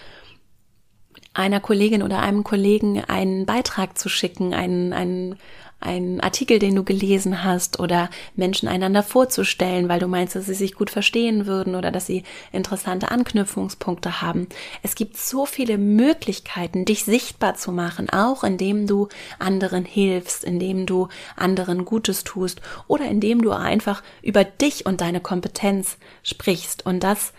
einer 1.33 1.59
Kollegin 1.59 2.03
oder 2.03 2.19
einem 2.19 2.43
Kollegen 2.43 3.03
einen 3.05 3.45
Beitrag 3.45 3.97
zu 3.97 4.09
schicken, 4.09 4.53
einen, 4.53 4.93
einen, 4.93 5.37
einen 5.79 6.19
Artikel, 6.19 6.59
den 6.59 6.75
du 6.75 6.83
gelesen 6.83 7.43
hast 7.43 7.79
oder 7.79 8.09
Menschen 8.35 8.67
einander 8.67 9.03
vorzustellen, 9.03 9.87
weil 9.87 9.99
du 9.99 10.07
meinst, 10.07 10.35
dass 10.35 10.45
sie 10.45 10.53
sich 10.53 10.75
gut 10.75 10.89
verstehen 10.89 11.45
würden 11.45 11.75
oder 11.75 11.91
dass 11.91 12.05
sie 12.05 12.23
interessante 12.51 13.11
Anknüpfungspunkte 13.11 14.21
haben. 14.21 14.47
Es 14.83 14.95
gibt 14.95 15.17
so 15.17 15.45
viele 15.45 15.77
Möglichkeiten, 15.77 16.85
dich 16.85 17.05
sichtbar 17.05 17.55
zu 17.55 17.71
machen, 17.71 18.09
auch 18.09 18.43
indem 18.43 18.87
du 18.87 19.07
anderen 19.39 19.85
hilfst, 19.85 20.43
indem 20.43 20.85
du 20.85 21.07
anderen 21.35 21.85
Gutes 21.85 22.23
tust 22.23 22.61
oder 22.87 23.05
indem 23.05 23.41
du 23.41 23.51
einfach 23.51 24.03
über 24.21 24.43
dich 24.43 24.85
und 24.85 25.01
deine 25.01 25.21
Kompetenz 25.21 25.97
sprichst. 26.23 26.85
Und 26.85 27.03
das 27.03 27.33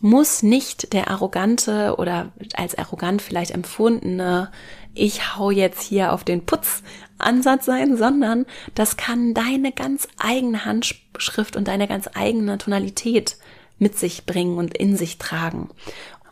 muss 0.00 0.42
nicht 0.42 0.92
der 0.92 1.10
arrogante 1.10 1.96
oder 1.96 2.30
als 2.54 2.76
arrogant 2.76 3.20
vielleicht 3.20 3.50
empfundene 3.50 4.50
ich 4.94 5.36
hau 5.36 5.50
jetzt 5.50 5.82
hier 5.82 6.12
auf 6.12 6.24
den 6.24 6.44
Putz 6.44 6.82
Ansatz 7.18 7.64
sein, 7.64 7.96
sondern 7.96 8.46
das 8.74 8.96
kann 8.96 9.34
deine 9.34 9.72
ganz 9.72 10.08
eigene 10.18 10.64
Handschrift 10.64 11.56
und 11.56 11.68
deine 11.68 11.88
ganz 11.88 12.08
eigene 12.14 12.58
Tonalität 12.58 13.36
mit 13.78 13.98
sich 13.98 14.26
bringen 14.26 14.58
und 14.58 14.76
in 14.76 14.96
sich 14.96 15.18
tragen. 15.18 15.70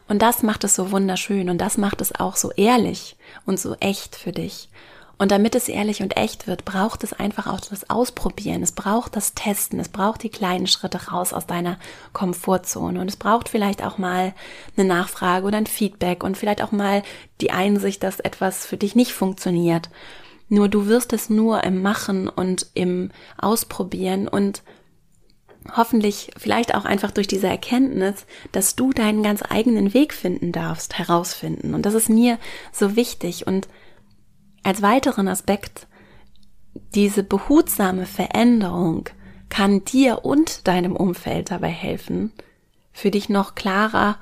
Und 0.08 0.22
das 0.22 0.42
macht 0.42 0.64
es 0.64 0.76
so 0.76 0.92
wunderschön 0.92 1.50
und 1.50 1.58
das 1.58 1.78
macht 1.78 2.00
es 2.00 2.14
auch 2.14 2.36
so 2.36 2.52
ehrlich 2.52 3.16
und 3.44 3.58
so 3.58 3.74
echt 3.80 4.14
für 4.14 4.32
dich. 4.32 4.68
Und 5.18 5.30
damit 5.30 5.54
es 5.54 5.68
ehrlich 5.68 6.02
und 6.02 6.16
echt 6.16 6.46
wird, 6.46 6.66
braucht 6.66 7.02
es 7.02 7.14
einfach 7.14 7.46
auch 7.46 7.60
das 7.60 7.88
Ausprobieren. 7.88 8.62
Es 8.62 8.72
braucht 8.72 9.16
das 9.16 9.32
Testen. 9.32 9.80
Es 9.80 9.88
braucht 9.88 10.22
die 10.22 10.28
kleinen 10.28 10.66
Schritte 10.66 11.08
raus 11.08 11.32
aus 11.32 11.46
deiner 11.46 11.78
Komfortzone. 12.12 13.00
Und 13.00 13.08
es 13.08 13.16
braucht 13.16 13.48
vielleicht 13.48 13.82
auch 13.82 13.96
mal 13.96 14.34
eine 14.76 14.86
Nachfrage 14.86 15.46
oder 15.46 15.56
ein 15.56 15.66
Feedback 15.66 16.22
und 16.22 16.36
vielleicht 16.36 16.62
auch 16.62 16.72
mal 16.72 17.02
die 17.40 17.50
Einsicht, 17.50 18.02
dass 18.02 18.20
etwas 18.20 18.66
für 18.66 18.76
dich 18.76 18.94
nicht 18.94 19.12
funktioniert. 19.12 19.88
Nur 20.48 20.68
du 20.68 20.86
wirst 20.86 21.14
es 21.14 21.30
nur 21.30 21.64
im 21.64 21.80
Machen 21.80 22.28
und 22.28 22.66
im 22.74 23.10
Ausprobieren 23.38 24.28
und 24.28 24.62
hoffentlich 25.74 26.30
vielleicht 26.36 26.74
auch 26.74 26.84
einfach 26.84 27.10
durch 27.10 27.26
diese 27.26 27.48
Erkenntnis, 27.48 28.26
dass 28.52 28.76
du 28.76 28.92
deinen 28.92 29.22
ganz 29.22 29.42
eigenen 29.48 29.94
Weg 29.94 30.12
finden 30.12 30.52
darfst, 30.52 30.98
herausfinden. 30.98 31.74
Und 31.74 31.86
das 31.86 31.94
ist 31.94 32.08
mir 32.08 32.38
so 32.70 32.94
wichtig. 32.94 33.46
Und 33.46 33.66
als 34.66 34.82
weiteren 34.82 35.28
Aspekt, 35.28 35.86
diese 36.96 37.22
behutsame 37.22 38.04
Veränderung 38.04 39.08
kann 39.48 39.84
dir 39.84 40.24
und 40.24 40.66
deinem 40.66 40.96
Umfeld 40.96 41.52
dabei 41.52 41.68
helfen, 41.68 42.32
für 42.92 43.12
dich 43.12 43.28
noch 43.28 43.54
klarer 43.54 44.18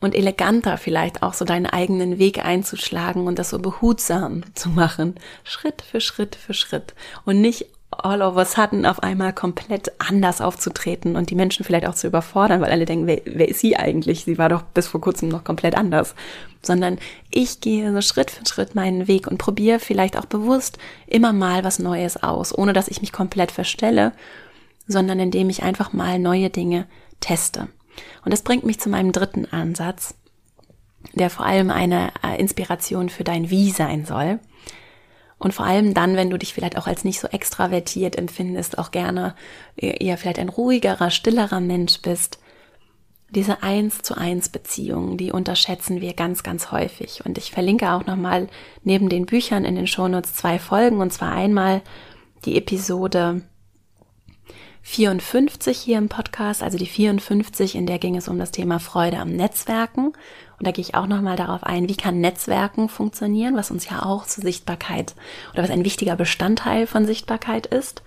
und 0.00 0.14
eleganter 0.14 0.78
vielleicht 0.78 1.22
auch 1.22 1.34
so 1.34 1.44
deinen 1.44 1.66
eigenen 1.66 2.18
Weg 2.18 2.42
einzuschlagen 2.42 3.26
und 3.26 3.38
das 3.38 3.50
so 3.50 3.58
behutsam 3.58 4.42
zu 4.54 4.70
machen, 4.70 5.16
Schritt 5.44 5.82
für 5.82 6.00
Schritt 6.00 6.34
für 6.34 6.54
Schritt 6.54 6.94
und 7.26 7.42
nicht 7.42 7.66
all 7.90 8.22
of 8.22 8.36
a 8.36 8.44
sudden 8.44 8.84
auf 8.84 9.02
einmal 9.02 9.32
komplett 9.32 9.92
anders 9.98 10.40
aufzutreten 10.40 11.16
und 11.16 11.30
die 11.30 11.34
Menschen 11.34 11.64
vielleicht 11.64 11.86
auch 11.86 11.94
zu 11.94 12.06
überfordern, 12.06 12.60
weil 12.60 12.70
alle 12.70 12.84
denken, 12.84 13.06
wer, 13.06 13.22
wer 13.24 13.48
ist 13.48 13.60
sie 13.60 13.76
eigentlich? 13.76 14.24
Sie 14.24 14.38
war 14.38 14.48
doch 14.48 14.62
bis 14.62 14.88
vor 14.88 15.00
kurzem 15.00 15.28
noch 15.28 15.42
komplett 15.42 15.74
anders. 15.74 16.14
Sondern 16.62 16.98
ich 17.30 17.60
gehe 17.60 17.92
so 17.92 18.00
Schritt 18.02 18.30
für 18.30 18.44
Schritt 18.46 18.74
meinen 18.74 19.08
Weg 19.08 19.26
und 19.26 19.38
probiere 19.38 19.78
vielleicht 19.78 20.16
auch 20.18 20.26
bewusst 20.26 20.78
immer 21.06 21.32
mal 21.32 21.64
was 21.64 21.78
Neues 21.78 22.22
aus, 22.22 22.56
ohne 22.56 22.72
dass 22.72 22.88
ich 22.88 23.00
mich 23.00 23.12
komplett 23.12 23.50
verstelle, 23.50 24.12
sondern 24.86 25.18
indem 25.18 25.48
ich 25.50 25.62
einfach 25.62 25.92
mal 25.92 26.18
neue 26.18 26.50
Dinge 26.50 26.86
teste. 27.20 27.68
Und 28.24 28.32
das 28.32 28.42
bringt 28.42 28.64
mich 28.64 28.78
zu 28.78 28.90
meinem 28.90 29.12
dritten 29.12 29.46
Ansatz, 29.46 30.14
der 31.14 31.30
vor 31.30 31.46
allem 31.46 31.70
eine 31.70 32.12
äh, 32.22 32.38
Inspiration 32.38 33.08
für 33.08 33.24
dein 33.24 33.50
Wie 33.50 33.70
sein 33.70 34.04
soll. 34.04 34.40
Und 35.38 35.54
vor 35.54 35.66
allem 35.66 35.94
dann, 35.94 36.16
wenn 36.16 36.30
du 36.30 36.36
dich 36.36 36.52
vielleicht 36.52 36.76
auch 36.76 36.86
als 36.86 37.04
nicht 37.04 37.20
so 37.20 37.28
extravertiert 37.28 38.16
empfindest, 38.16 38.78
auch 38.78 38.90
gerne 38.90 39.34
eher 39.76 40.18
vielleicht 40.18 40.38
ein 40.38 40.48
ruhigerer, 40.48 41.10
stillerer 41.10 41.60
Mensch 41.60 42.02
bist. 42.02 42.40
Diese 43.30 43.62
eins 43.62 44.02
zu 44.02 44.16
eins 44.16 44.48
Beziehungen, 44.48 45.16
die 45.16 45.32
unterschätzen 45.32 46.00
wir 46.00 46.14
ganz, 46.14 46.42
ganz 46.42 46.72
häufig. 46.72 47.24
Und 47.24 47.38
ich 47.38 47.52
verlinke 47.52 47.92
auch 47.92 48.06
nochmal 48.06 48.48
neben 48.82 49.08
den 49.08 49.26
Büchern 49.26 49.64
in 49.64 49.76
den 49.76 49.86
Shownotes 49.86 50.34
zwei 50.34 50.58
Folgen. 50.58 51.00
Und 51.00 51.12
zwar 51.12 51.32
einmal 51.32 51.82
die 52.44 52.56
Episode 52.56 53.42
54 54.82 55.76
hier 55.78 55.98
im 55.98 56.08
Podcast, 56.08 56.62
also 56.62 56.78
die 56.78 56.86
54, 56.86 57.74
in 57.74 57.86
der 57.86 57.98
ging 57.98 58.16
es 58.16 58.26
um 58.26 58.38
das 58.38 58.50
Thema 58.50 58.80
Freude 58.80 59.18
am 59.18 59.28
Netzwerken. 59.28 60.14
Und 60.58 60.66
da 60.66 60.72
gehe 60.72 60.82
ich 60.82 60.94
auch 60.94 61.06
nochmal 61.06 61.36
darauf 61.36 61.62
ein, 61.62 61.88
wie 61.88 61.96
kann 61.96 62.20
Netzwerken 62.20 62.88
funktionieren, 62.88 63.56
was 63.56 63.70
uns 63.70 63.88
ja 63.88 64.04
auch 64.04 64.26
zur 64.26 64.42
Sichtbarkeit 64.42 65.14
oder 65.52 65.62
was 65.62 65.70
ein 65.70 65.84
wichtiger 65.84 66.16
Bestandteil 66.16 66.86
von 66.86 67.06
Sichtbarkeit 67.06 67.66
ist. 67.66 68.02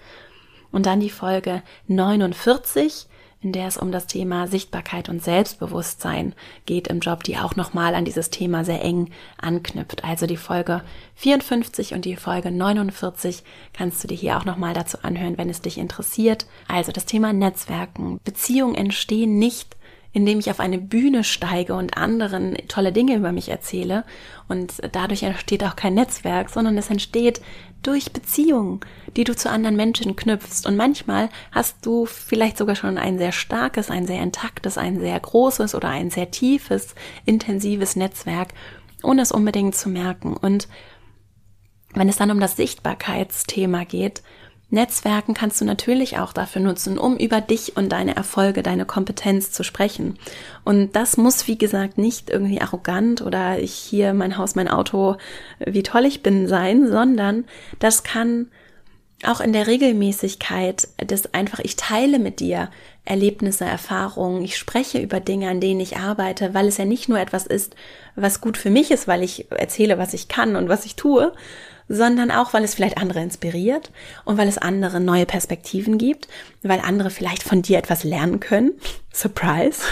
Und 0.71 0.85
dann 0.85 0.99
die 0.99 1.09
Folge 1.09 1.63
49, 1.87 3.07
in 3.41 3.53
der 3.53 3.67
es 3.67 3.77
um 3.77 3.91
das 3.91 4.05
Thema 4.05 4.47
Sichtbarkeit 4.47 5.09
und 5.09 5.23
Selbstbewusstsein 5.23 6.35
geht 6.65 6.87
im 6.89 6.99
Job, 6.99 7.23
die 7.23 7.37
auch 7.37 7.55
nochmal 7.55 7.95
an 7.95 8.05
dieses 8.05 8.29
Thema 8.29 8.63
sehr 8.63 8.83
eng 8.83 9.09
anknüpft. 9.41 10.03
Also 10.03 10.27
die 10.27 10.37
Folge 10.37 10.81
54 11.15 11.93
und 11.93 12.05
die 12.05 12.15
Folge 12.17 12.51
49 12.51 13.43
kannst 13.73 14.03
du 14.03 14.07
dir 14.07 14.17
hier 14.17 14.37
auch 14.37 14.45
nochmal 14.45 14.73
dazu 14.73 14.99
anhören, 15.01 15.37
wenn 15.37 15.49
es 15.49 15.61
dich 15.61 15.77
interessiert. 15.77 16.45
Also 16.67 16.91
das 16.91 17.05
Thema 17.05 17.33
Netzwerken. 17.33 18.19
Beziehungen 18.23 18.75
entstehen 18.75 19.39
nicht 19.39 19.75
indem 20.13 20.39
ich 20.39 20.49
auf 20.49 20.59
eine 20.59 20.77
Bühne 20.77 21.23
steige 21.23 21.73
und 21.73 21.97
anderen 21.97 22.57
tolle 22.67 22.91
Dinge 22.91 23.15
über 23.15 23.31
mich 23.31 23.49
erzähle. 23.49 24.03
Und 24.47 24.73
dadurch 24.91 25.23
entsteht 25.23 25.63
auch 25.63 25.75
kein 25.75 25.93
Netzwerk, 25.93 26.49
sondern 26.49 26.77
es 26.77 26.89
entsteht 26.89 27.41
durch 27.81 28.11
Beziehungen, 28.11 28.81
die 29.15 29.23
du 29.23 29.35
zu 29.35 29.49
anderen 29.49 29.75
Menschen 29.75 30.15
knüpfst. 30.15 30.65
Und 30.67 30.75
manchmal 30.75 31.29
hast 31.51 31.85
du 31.85 32.05
vielleicht 32.05 32.57
sogar 32.57 32.75
schon 32.75 32.97
ein 32.97 33.17
sehr 33.17 33.31
starkes, 33.31 33.89
ein 33.89 34.05
sehr 34.05 34.21
intaktes, 34.21 34.77
ein 34.77 34.99
sehr 34.99 35.19
großes 35.19 35.75
oder 35.75 35.89
ein 35.89 36.09
sehr 36.09 36.29
tiefes, 36.29 36.93
intensives 37.25 37.95
Netzwerk, 37.95 38.49
ohne 39.03 39.21
es 39.21 39.31
unbedingt 39.31 39.75
zu 39.75 39.89
merken. 39.89 40.35
Und 40.35 40.67
wenn 41.93 42.09
es 42.09 42.17
dann 42.17 42.31
um 42.31 42.39
das 42.39 42.55
Sichtbarkeitsthema 42.55 43.85
geht, 43.85 44.21
Netzwerken 44.71 45.33
kannst 45.33 45.59
du 45.59 45.65
natürlich 45.65 46.17
auch 46.17 46.31
dafür 46.31 46.61
nutzen, 46.61 46.97
um 46.97 47.17
über 47.17 47.41
dich 47.41 47.75
und 47.75 47.89
deine 47.89 48.15
Erfolge, 48.15 48.63
deine 48.63 48.85
Kompetenz 48.85 49.51
zu 49.51 49.63
sprechen. 49.63 50.17
Und 50.63 50.95
das 50.95 51.17
muss, 51.17 51.47
wie 51.47 51.57
gesagt, 51.57 51.97
nicht 51.97 52.29
irgendwie 52.29 52.61
arrogant 52.61 53.21
oder 53.21 53.59
ich 53.59 53.73
hier 53.73 54.13
mein 54.13 54.37
Haus, 54.37 54.55
mein 54.55 54.69
Auto, 54.69 55.17
wie 55.59 55.83
toll 55.83 56.05
ich 56.05 56.23
bin 56.23 56.47
sein, 56.47 56.87
sondern 56.87 57.43
das 57.79 58.03
kann 58.03 58.47
auch 59.23 59.41
in 59.41 59.53
der 59.53 59.67
Regelmäßigkeit 59.67 60.87
des 61.03 61.33
einfach, 61.33 61.59
ich 61.59 61.75
teile 61.75 62.17
mit 62.17 62.39
dir 62.39 62.69
Erlebnisse, 63.05 63.65
Erfahrungen, 63.65 64.41
ich 64.41 64.57
spreche 64.57 64.99
über 64.99 65.19
Dinge, 65.19 65.49
an 65.49 65.59
denen 65.59 65.79
ich 65.79 65.97
arbeite, 65.97 66.53
weil 66.53 66.67
es 66.67 66.77
ja 66.77 66.85
nicht 66.85 67.09
nur 67.09 67.19
etwas 67.19 67.45
ist, 67.45 67.75
was 68.15 68.41
gut 68.41 68.57
für 68.57 68.69
mich 68.69 68.89
ist, 68.89 69.07
weil 69.07 69.21
ich 69.21 69.51
erzähle, 69.51 69.97
was 69.97 70.13
ich 70.13 70.27
kann 70.27 70.55
und 70.55 70.69
was 70.69 70.85
ich 70.85 70.95
tue, 70.95 71.33
sondern 71.91 72.31
auch, 72.31 72.53
weil 72.53 72.63
es 72.63 72.73
vielleicht 72.73 72.97
andere 72.97 73.21
inspiriert 73.21 73.91
und 74.23 74.37
weil 74.37 74.47
es 74.47 74.57
andere 74.57 75.01
neue 75.01 75.25
Perspektiven 75.25 75.97
gibt, 75.97 76.29
weil 76.63 76.79
andere 76.79 77.09
vielleicht 77.09 77.43
von 77.43 77.61
dir 77.61 77.77
etwas 77.77 78.03
lernen 78.03 78.39
können. 78.39 78.71
Surprise. 79.13 79.81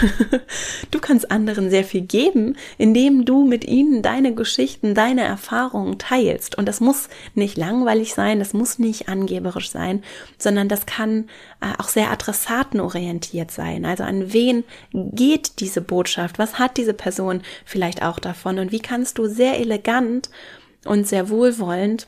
Du 0.90 0.98
kannst 0.98 1.30
anderen 1.30 1.70
sehr 1.70 1.84
viel 1.84 2.00
geben, 2.00 2.56
indem 2.78 3.24
du 3.24 3.44
mit 3.44 3.64
ihnen 3.64 4.02
deine 4.02 4.34
Geschichten, 4.34 4.94
deine 4.94 5.22
Erfahrungen 5.22 5.98
teilst. 5.98 6.56
Und 6.56 6.66
das 6.66 6.80
muss 6.80 7.08
nicht 7.34 7.56
langweilig 7.56 8.14
sein, 8.14 8.38
das 8.38 8.54
muss 8.54 8.78
nicht 8.78 9.08
angeberisch 9.08 9.70
sein, 9.70 10.02
sondern 10.38 10.68
das 10.68 10.86
kann 10.86 11.28
äh, 11.60 11.66
auch 11.78 11.88
sehr 11.88 12.10
adressatenorientiert 12.10 13.50
sein. 13.50 13.84
Also 13.84 14.04
an 14.04 14.32
wen 14.32 14.64
geht 14.92 15.60
diese 15.60 15.80
Botschaft? 15.80 16.38
Was 16.38 16.58
hat 16.58 16.76
diese 16.76 16.94
Person 16.94 17.42
vielleicht 17.64 18.02
auch 18.02 18.18
davon? 18.18 18.58
Und 18.58 18.72
wie 18.72 18.80
kannst 18.80 19.18
du 19.18 19.26
sehr 19.26 19.60
elegant 19.60 20.30
und 20.84 21.06
sehr 21.06 21.28
wohlwollend 21.28 22.06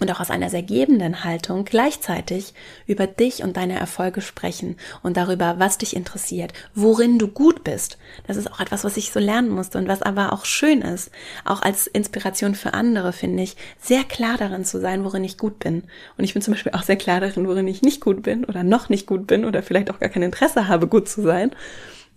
und 0.00 0.10
auch 0.10 0.20
aus 0.20 0.30
einer 0.30 0.50
sehr 0.50 0.62
gebenden 0.62 1.24
Haltung 1.24 1.64
gleichzeitig 1.64 2.54
über 2.86 3.06
dich 3.06 3.42
und 3.42 3.56
deine 3.56 3.78
Erfolge 3.78 4.20
sprechen 4.20 4.76
und 5.02 5.16
darüber, 5.16 5.56
was 5.58 5.78
dich 5.78 5.94
interessiert, 5.94 6.52
worin 6.74 7.18
du 7.18 7.28
gut 7.28 7.64
bist. 7.64 7.98
Das 8.26 8.36
ist 8.36 8.50
auch 8.50 8.60
etwas, 8.60 8.84
was 8.84 8.96
ich 8.96 9.12
so 9.12 9.20
lernen 9.20 9.50
musste 9.50 9.78
und 9.78 9.88
was 9.88 10.02
aber 10.02 10.32
auch 10.32 10.44
schön 10.44 10.80
ist, 10.82 11.10
auch 11.44 11.62
als 11.62 11.86
Inspiration 11.86 12.54
für 12.54 12.74
andere, 12.74 13.12
finde 13.12 13.42
ich, 13.42 13.56
sehr 13.80 14.04
klar 14.04 14.36
darin 14.38 14.64
zu 14.64 14.80
sein, 14.80 15.04
worin 15.04 15.24
ich 15.24 15.38
gut 15.38 15.58
bin. 15.58 15.84
Und 16.16 16.24
ich 16.24 16.32
bin 16.32 16.42
zum 16.42 16.54
Beispiel 16.54 16.72
auch 16.72 16.82
sehr 16.82 16.96
klar 16.96 17.20
darin, 17.20 17.46
worin 17.46 17.68
ich 17.68 17.82
nicht 17.82 18.00
gut 18.00 18.22
bin 18.22 18.44
oder 18.44 18.62
noch 18.62 18.88
nicht 18.88 19.06
gut 19.06 19.26
bin 19.26 19.44
oder 19.44 19.62
vielleicht 19.62 19.90
auch 19.90 20.00
gar 20.00 20.08
kein 20.08 20.22
Interesse 20.22 20.68
habe, 20.68 20.86
gut 20.86 21.08
zu 21.08 21.22
sein. 21.22 21.50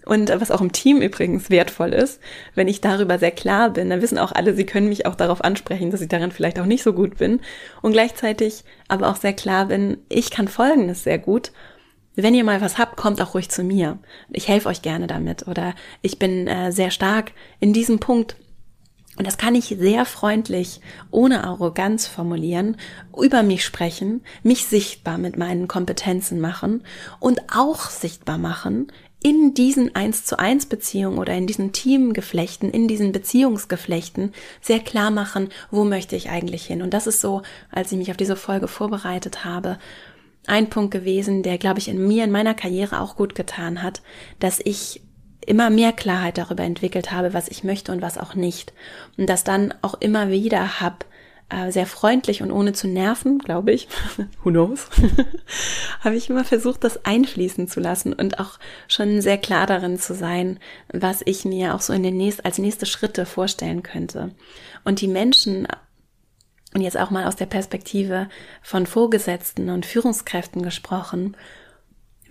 Und 0.05 0.29
was 0.29 0.51
auch 0.51 0.61
im 0.61 0.71
Team 0.71 1.01
übrigens 1.01 1.49
wertvoll 1.49 1.93
ist, 1.93 2.19
wenn 2.55 2.67
ich 2.67 2.81
darüber 2.81 3.19
sehr 3.19 3.31
klar 3.31 3.69
bin, 3.69 3.89
dann 3.89 4.01
wissen 4.01 4.17
auch 4.17 4.31
alle, 4.31 4.53
sie 4.53 4.65
können 4.65 4.89
mich 4.89 5.05
auch 5.05 5.15
darauf 5.15 5.43
ansprechen, 5.43 5.91
dass 5.91 6.01
ich 6.01 6.09
darin 6.09 6.31
vielleicht 6.31 6.59
auch 6.59 6.65
nicht 6.65 6.83
so 6.83 6.93
gut 6.93 7.17
bin. 7.17 7.39
Und 7.81 7.93
gleichzeitig 7.93 8.63
aber 8.87 9.09
auch 9.09 9.15
sehr 9.15 9.33
klar 9.33 9.67
bin, 9.67 9.97
ich 10.09 10.29
kann 10.29 10.47
Folgendes 10.47 11.03
sehr 11.03 11.19
gut. 11.19 11.51
Wenn 12.15 12.35
ihr 12.35 12.43
mal 12.43 12.61
was 12.61 12.77
habt, 12.77 12.95
kommt 12.97 13.21
auch 13.21 13.33
ruhig 13.33 13.49
zu 13.49 13.63
mir. 13.63 13.97
Ich 14.31 14.47
helfe 14.47 14.69
euch 14.69 14.81
gerne 14.81 15.07
damit. 15.07 15.47
Oder 15.47 15.73
ich 16.01 16.19
bin 16.19 16.47
äh, 16.47 16.71
sehr 16.71 16.91
stark 16.91 17.31
in 17.59 17.73
diesem 17.73 17.99
Punkt. 17.99 18.35
Und 19.17 19.27
das 19.27 19.37
kann 19.37 19.53
ich 19.53 19.65
sehr 19.65 20.05
freundlich, 20.05 20.79
ohne 21.11 21.43
Arroganz 21.43 22.07
formulieren, 22.07 22.77
über 23.15 23.43
mich 23.43 23.63
sprechen, 23.63 24.23
mich 24.41 24.65
sichtbar 24.65 25.19
mit 25.19 25.37
meinen 25.37 25.67
Kompetenzen 25.67 26.39
machen 26.39 26.83
und 27.19 27.39
auch 27.55 27.89
sichtbar 27.91 28.39
machen, 28.39 28.87
in 29.23 29.53
diesen 29.53 29.95
eins 29.95 30.25
zu 30.25 30.37
eins 30.37 30.65
Beziehungen 30.65 31.17
oder 31.17 31.33
in 31.33 31.47
diesen 31.47 31.71
Teamgeflechten, 31.71 32.69
in 32.69 32.87
diesen 32.87 33.13
Beziehungsgeflechten 33.13 34.33
sehr 34.61 34.81
klar 34.81 35.11
machen, 35.11 35.49
wo 35.71 35.85
möchte 35.85 36.15
ich 36.15 36.29
eigentlich 36.29 36.65
hin. 36.65 36.81
Und 36.81 36.93
das 36.93 37.07
ist 37.07 37.21
so, 37.21 37.41
als 37.71 37.91
ich 37.91 37.97
mich 37.97 38.11
auf 38.11 38.17
diese 38.17 38.35
Folge 38.35 38.67
vorbereitet 38.67 39.45
habe, 39.45 39.79
ein 40.45 40.69
Punkt 40.69 40.91
gewesen, 40.91 41.41
der, 41.41 41.57
glaube 41.57 41.79
ich, 41.79 41.87
in 41.87 42.05
mir, 42.05 42.25
in 42.25 42.31
meiner 42.31 42.53
Karriere 42.53 42.99
auch 42.99 43.15
gut 43.15 43.33
getan 43.33 43.81
hat, 43.81 44.01
dass 44.39 44.59
ich 44.59 45.01
immer 45.45 45.69
mehr 45.69 45.93
Klarheit 45.93 46.37
darüber 46.37 46.63
entwickelt 46.63 47.11
habe, 47.11 47.33
was 47.33 47.47
ich 47.47 47.63
möchte 47.63 47.91
und 47.91 48.01
was 48.01 48.17
auch 48.17 48.35
nicht. 48.35 48.73
Und 49.17 49.29
das 49.29 49.43
dann 49.43 49.73
auch 49.81 49.95
immer 49.95 50.29
wieder 50.29 50.81
hab 50.81 51.05
äh, 51.49 51.71
sehr 51.71 51.85
freundlich 51.85 52.41
und 52.41 52.51
ohne 52.51 52.73
zu 52.73 52.87
nerven, 52.87 53.39
glaube 53.39 53.71
ich, 53.71 53.87
who 54.43 54.49
knows, 54.49 54.87
habe 56.01 56.15
ich 56.15 56.29
immer 56.29 56.43
versucht, 56.43 56.83
das 56.83 57.05
einfließen 57.05 57.67
zu 57.67 57.79
lassen 57.79 58.13
und 58.13 58.39
auch 58.39 58.59
schon 58.87 59.21
sehr 59.21 59.37
klar 59.37 59.67
darin 59.67 59.99
zu 59.99 60.13
sein, 60.13 60.59
was 60.91 61.21
ich 61.25 61.45
mir 61.45 61.75
auch 61.75 61.81
so 61.81 61.93
in 61.93 62.03
den 62.03 62.17
nächsten, 62.17 62.45
als 62.45 62.57
nächste 62.57 62.85
Schritte 62.85 63.25
vorstellen 63.25 63.83
könnte. 63.83 64.31
Und 64.83 65.01
die 65.01 65.07
Menschen 65.07 65.67
und 66.73 66.81
jetzt 66.81 66.97
auch 66.97 67.11
mal 67.11 67.25
aus 67.25 67.35
der 67.35 67.45
Perspektive 67.45 68.29
von 68.63 68.87
Vorgesetzten 68.87 69.69
und 69.69 69.85
Führungskräften 69.85 70.63
gesprochen, 70.63 71.37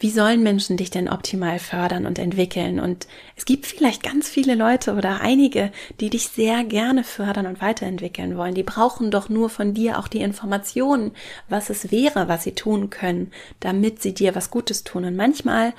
wie 0.03 0.11
sollen 0.11 0.43
Menschen 0.43 0.77
dich 0.77 0.91
denn 0.91 1.09
optimal 1.09 1.61
fördern 1.61 2.07
und 2.07 2.19
entwickeln? 2.19 2.81
Und 2.81 3.07
es 3.37 3.45
gibt 3.45 3.67
vielleicht 3.67 4.03
ganz 4.03 4.29
viele 4.29 4.57
Leute 4.57 4.95
oder 4.95 5.21
einige, 5.21 5.71
die 6.01 6.11
dich 6.11 6.29
sehr 6.29 6.65
gerne 6.65 7.05
fördern 7.05 7.47
und 7.47 7.63
weiterentwickeln 7.63 8.37
wollen. 8.37 8.57
Die 8.57 8.65
brauchen 8.65 9.13
doch 9.13 9.29
nur 9.29 9.49
von 9.49 9.75
dir 9.75 10.01
auch 10.01 10.09
die 10.09 10.21
Informationen, 10.21 11.13
was 11.49 11.71
es 11.71 11.93
wäre, 11.93 12.27
was 12.27 12.43
sie 12.43 12.57
tun 12.57 12.91
können, 12.91 13.31
damit 13.61 14.03
sie 14.03 14.13
dir 14.13 14.35
was 14.35 14.51
Gutes 14.51 14.83
tun. 14.83 15.05
Und 15.05 15.15
manchmal 15.15 15.73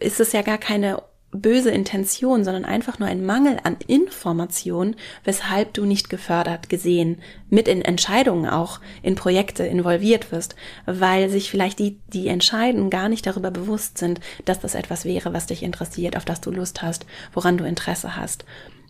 ist 0.00 0.20
es 0.20 0.32
ja 0.32 0.42
gar 0.42 0.58
keine 0.58 1.02
böse 1.34 1.70
Intention, 1.70 2.44
sondern 2.44 2.64
einfach 2.64 2.98
nur 2.98 3.08
ein 3.08 3.26
Mangel 3.26 3.58
an 3.64 3.76
Information, 3.86 4.94
weshalb 5.24 5.74
du 5.74 5.84
nicht 5.84 6.08
gefördert, 6.08 6.68
gesehen, 6.68 7.20
mit 7.50 7.68
in 7.68 7.82
Entscheidungen 7.82 8.48
auch 8.48 8.80
in 9.02 9.16
Projekte 9.16 9.64
involviert 9.64 10.32
wirst, 10.32 10.54
weil 10.86 11.28
sich 11.28 11.50
vielleicht 11.50 11.80
die, 11.80 11.98
die 12.08 12.28
entscheiden, 12.28 12.88
gar 12.88 13.08
nicht 13.08 13.26
darüber 13.26 13.50
bewusst 13.50 13.98
sind, 13.98 14.20
dass 14.44 14.60
das 14.60 14.74
etwas 14.74 15.04
wäre, 15.04 15.34
was 15.34 15.46
dich 15.46 15.62
interessiert, 15.62 16.16
auf 16.16 16.24
das 16.24 16.40
du 16.40 16.50
Lust 16.50 16.82
hast, 16.82 17.04
woran 17.32 17.58
du 17.58 17.64
Interesse 17.64 18.16
hast. 18.16 18.44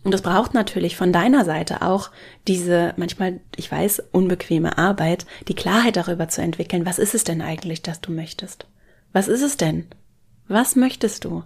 Und 0.04 0.14
es 0.14 0.20
braucht 0.20 0.52
natürlich 0.52 0.96
von 0.98 1.14
deiner 1.14 1.46
Seite 1.46 1.80
auch 1.80 2.10
diese 2.46 2.92
manchmal, 2.98 3.40
ich 3.56 3.72
weiß, 3.72 4.02
unbequeme 4.12 4.76
Arbeit, 4.76 5.24
die 5.48 5.54
Klarheit 5.54 5.96
darüber 5.96 6.28
zu 6.28 6.42
entwickeln, 6.42 6.84
was 6.84 6.98
ist 6.98 7.14
es 7.14 7.24
denn 7.24 7.40
eigentlich, 7.40 7.80
dass 7.80 8.02
du 8.02 8.12
möchtest? 8.12 8.66
Was 9.14 9.28
ist 9.28 9.40
es 9.40 9.56
denn? 9.56 9.86
Was 10.46 10.76
möchtest 10.76 11.24
du? 11.24 11.42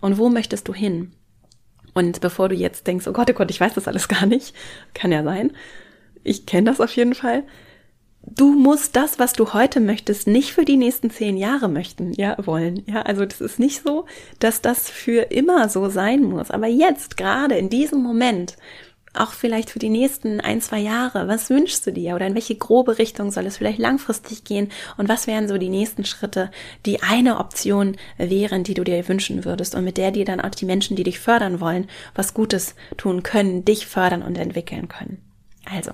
Und 0.00 0.18
wo 0.18 0.28
möchtest 0.28 0.68
du 0.68 0.74
hin? 0.74 1.12
Und 1.94 2.20
bevor 2.20 2.48
du 2.48 2.54
jetzt 2.54 2.86
denkst, 2.86 3.06
oh 3.08 3.12
Gott, 3.12 3.30
oh 3.30 3.34
Gott, 3.34 3.50
ich 3.50 3.60
weiß 3.60 3.74
das 3.74 3.88
alles 3.88 4.08
gar 4.08 4.26
nicht, 4.26 4.54
kann 4.94 5.12
ja 5.12 5.22
sein, 5.22 5.52
ich 6.24 6.46
kenne 6.46 6.70
das 6.70 6.80
auf 6.80 6.94
jeden 6.94 7.14
Fall. 7.14 7.44
Du 8.22 8.52
musst 8.52 8.94
das, 8.96 9.18
was 9.18 9.32
du 9.32 9.52
heute 9.54 9.80
möchtest, 9.80 10.26
nicht 10.26 10.52
für 10.52 10.64
die 10.64 10.76
nächsten 10.76 11.10
zehn 11.10 11.36
Jahre 11.36 11.68
möchten, 11.68 12.12
ja, 12.12 12.36
wollen. 12.44 12.82
Ja, 12.86 13.02
also 13.02 13.24
das 13.24 13.40
ist 13.40 13.58
nicht 13.58 13.82
so, 13.82 14.06
dass 14.38 14.60
das 14.60 14.90
für 14.90 15.30
immer 15.30 15.68
so 15.68 15.88
sein 15.88 16.22
muss. 16.22 16.50
Aber 16.50 16.66
jetzt, 16.66 17.16
gerade 17.16 17.56
in 17.56 17.70
diesem 17.70 18.02
Moment, 18.02 18.56
auch 19.18 19.32
vielleicht 19.32 19.70
für 19.70 19.78
die 19.78 19.88
nächsten 19.88 20.40
ein, 20.40 20.60
zwei 20.60 20.78
Jahre? 20.78 21.28
Was 21.28 21.50
wünschst 21.50 21.86
du 21.86 21.92
dir? 21.92 22.14
Oder 22.14 22.26
in 22.26 22.34
welche 22.34 22.56
grobe 22.56 22.98
Richtung 22.98 23.30
soll 23.30 23.46
es 23.46 23.58
vielleicht 23.58 23.78
langfristig 23.78 24.44
gehen? 24.44 24.70
Und 24.96 25.08
was 25.08 25.26
wären 25.26 25.48
so 25.48 25.58
die 25.58 25.68
nächsten 25.68 26.04
Schritte, 26.04 26.50
die 26.86 27.02
eine 27.02 27.38
Option 27.38 27.96
wären, 28.16 28.64
die 28.64 28.74
du 28.74 28.84
dir 28.84 29.08
wünschen 29.08 29.44
würdest 29.44 29.74
und 29.74 29.84
mit 29.84 29.96
der 29.96 30.10
dir 30.10 30.24
dann 30.24 30.40
auch 30.40 30.50
die 30.50 30.66
Menschen, 30.66 30.96
die 30.96 31.04
dich 31.04 31.18
fördern 31.18 31.60
wollen, 31.60 31.86
was 32.14 32.34
Gutes 32.34 32.74
tun 32.96 33.22
können, 33.22 33.64
dich 33.64 33.86
fördern 33.86 34.22
und 34.22 34.38
entwickeln 34.38 34.88
können? 34.88 35.22
Also, 35.70 35.92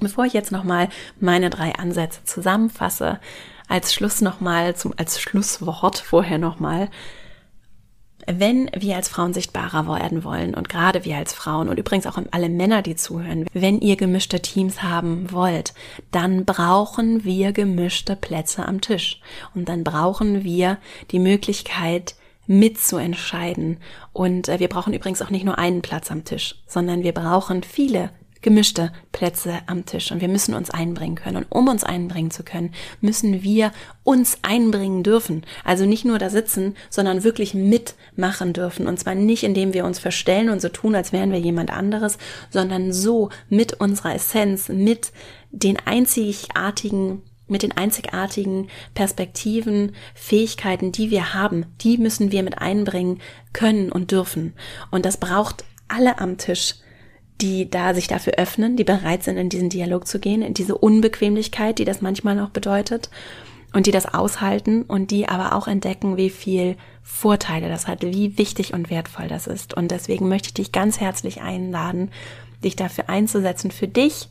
bevor 0.00 0.24
ich 0.24 0.32
jetzt 0.32 0.52
nochmal 0.52 0.88
meine 1.20 1.50
drei 1.50 1.74
Ansätze 1.74 2.24
zusammenfasse, 2.24 3.20
als 3.68 3.92
Schluss 3.92 4.20
nochmal, 4.20 4.76
zum, 4.76 4.94
als 4.96 5.20
Schlusswort 5.20 5.98
vorher 5.98 6.38
nochmal, 6.38 6.88
wenn 8.26 8.70
wir 8.76 8.96
als 8.96 9.08
Frauen 9.08 9.32
sichtbarer 9.32 9.86
werden 9.86 10.24
wollen 10.24 10.54
und 10.54 10.68
gerade 10.68 11.04
wir 11.04 11.16
als 11.16 11.32
Frauen 11.32 11.68
und 11.68 11.78
übrigens 11.78 12.06
auch 12.06 12.18
alle 12.30 12.48
Männer, 12.48 12.82
die 12.82 12.96
zuhören, 12.96 13.46
wenn 13.52 13.80
ihr 13.80 13.96
gemischte 13.96 14.40
Teams 14.40 14.82
haben 14.82 15.30
wollt, 15.32 15.74
dann 16.10 16.44
brauchen 16.44 17.24
wir 17.24 17.52
gemischte 17.52 18.16
Plätze 18.16 18.66
am 18.66 18.80
Tisch 18.80 19.20
und 19.54 19.68
dann 19.68 19.84
brauchen 19.84 20.44
wir 20.44 20.78
die 21.10 21.20
Möglichkeit, 21.20 22.16
mitzuentscheiden. 22.46 23.78
Und 24.12 24.48
äh, 24.48 24.60
wir 24.60 24.68
brauchen 24.68 24.94
übrigens 24.94 25.22
auch 25.22 25.30
nicht 25.30 25.44
nur 25.44 25.58
einen 25.58 25.82
Platz 25.82 26.10
am 26.10 26.24
Tisch, 26.24 26.62
sondern 26.66 27.02
wir 27.02 27.12
brauchen 27.12 27.62
viele 27.62 28.10
gemischte 28.42 28.92
Plätze 29.12 29.60
am 29.66 29.86
Tisch 29.86 30.12
und 30.12 30.20
wir 30.20 30.28
müssen 30.28 30.54
uns 30.54 30.70
einbringen 30.70 31.16
können. 31.16 31.36
Und 31.36 31.46
um 31.50 31.68
uns 31.68 31.84
einbringen 31.84 32.30
zu 32.30 32.42
können, 32.42 32.72
müssen 33.00 33.42
wir 33.42 33.72
uns 34.04 34.38
einbringen 34.42 35.02
dürfen. 35.02 35.44
Also 35.64 35.84
nicht 35.84 36.04
nur 36.04 36.18
da 36.18 36.30
sitzen, 36.30 36.76
sondern 36.90 37.24
wirklich 37.24 37.54
mitmachen 37.54 38.52
dürfen. 38.52 38.86
Und 38.86 38.98
zwar 38.98 39.14
nicht, 39.14 39.42
indem 39.42 39.74
wir 39.74 39.84
uns 39.84 39.98
verstellen 39.98 40.50
und 40.50 40.60
so 40.60 40.68
tun, 40.68 40.94
als 40.94 41.12
wären 41.12 41.32
wir 41.32 41.40
jemand 41.40 41.70
anderes, 41.70 42.18
sondern 42.50 42.92
so 42.92 43.30
mit 43.48 43.74
unserer 43.74 44.14
Essenz, 44.14 44.68
mit 44.68 45.12
den 45.50 45.78
einzigartigen 45.84 47.22
mit 47.48 47.62
den 47.62 47.70
einzigartigen 47.70 48.68
Perspektiven, 48.94 49.94
Fähigkeiten, 50.14 50.90
die 50.90 51.10
wir 51.10 51.32
haben, 51.32 51.66
die 51.80 51.96
müssen 51.96 52.32
wir 52.32 52.42
mit 52.42 52.58
einbringen 52.58 53.20
können 53.52 53.92
und 53.92 54.10
dürfen. 54.10 54.54
Und 54.90 55.06
das 55.06 55.18
braucht 55.18 55.64
alle 55.86 56.18
am 56.18 56.38
Tisch 56.38 56.74
die 57.40 57.68
da 57.70 57.94
sich 57.94 58.08
dafür 58.08 58.34
öffnen, 58.34 58.76
die 58.76 58.84
bereit 58.84 59.22
sind, 59.22 59.36
in 59.36 59.48
diesen 59.48 59.68
Dialog 59.68 60.06
zu 60.06 60.18
gehen, 60.18 60.42
in 60.42 60.54
diese 60.54 60.76
Unbequemlichkeit, 60.76 61.78
die 61.78 61.84
das 61.84 62.00
manchmal 62.00 62.34
noch 62.34 62.50
bedeutet 62.50 63.10
und 63.72 63.86
die 63.86 63.90
das 63.90 64.06
aushalten 64.06 64.82
und 64.82 65.10
die 65.10 65.28
aber 65.28 65.54
auch 65.54 65.68
entdecken, 65.68 66.16
wie 66.16 66.30
viel 66.30 66.76
Vorteile 67.02 67.68
das 67.68 67.86
hat, 67.86 68.02
wie 68.02 68.38
wichtig 68.38 68.72
und 68.72 68.90
wertvoll 68.90 69.28
das 69.28 69.46
ist. 69.46 69.74
Und 69.74 69.90
deswegen 69.90 70.28
möchte 70.28 70.48
ich 70.48 70.54
dich 70.54 70.72
ganz 70.72 70.98
herzlich 70.98 71.42
einladen, 71.42 72.10
dich 72.64 72.74
dafür 72.74 73.10
einzusetzen, 73.10 73.70
für 73.70 73.86
dich, 73.86 74.28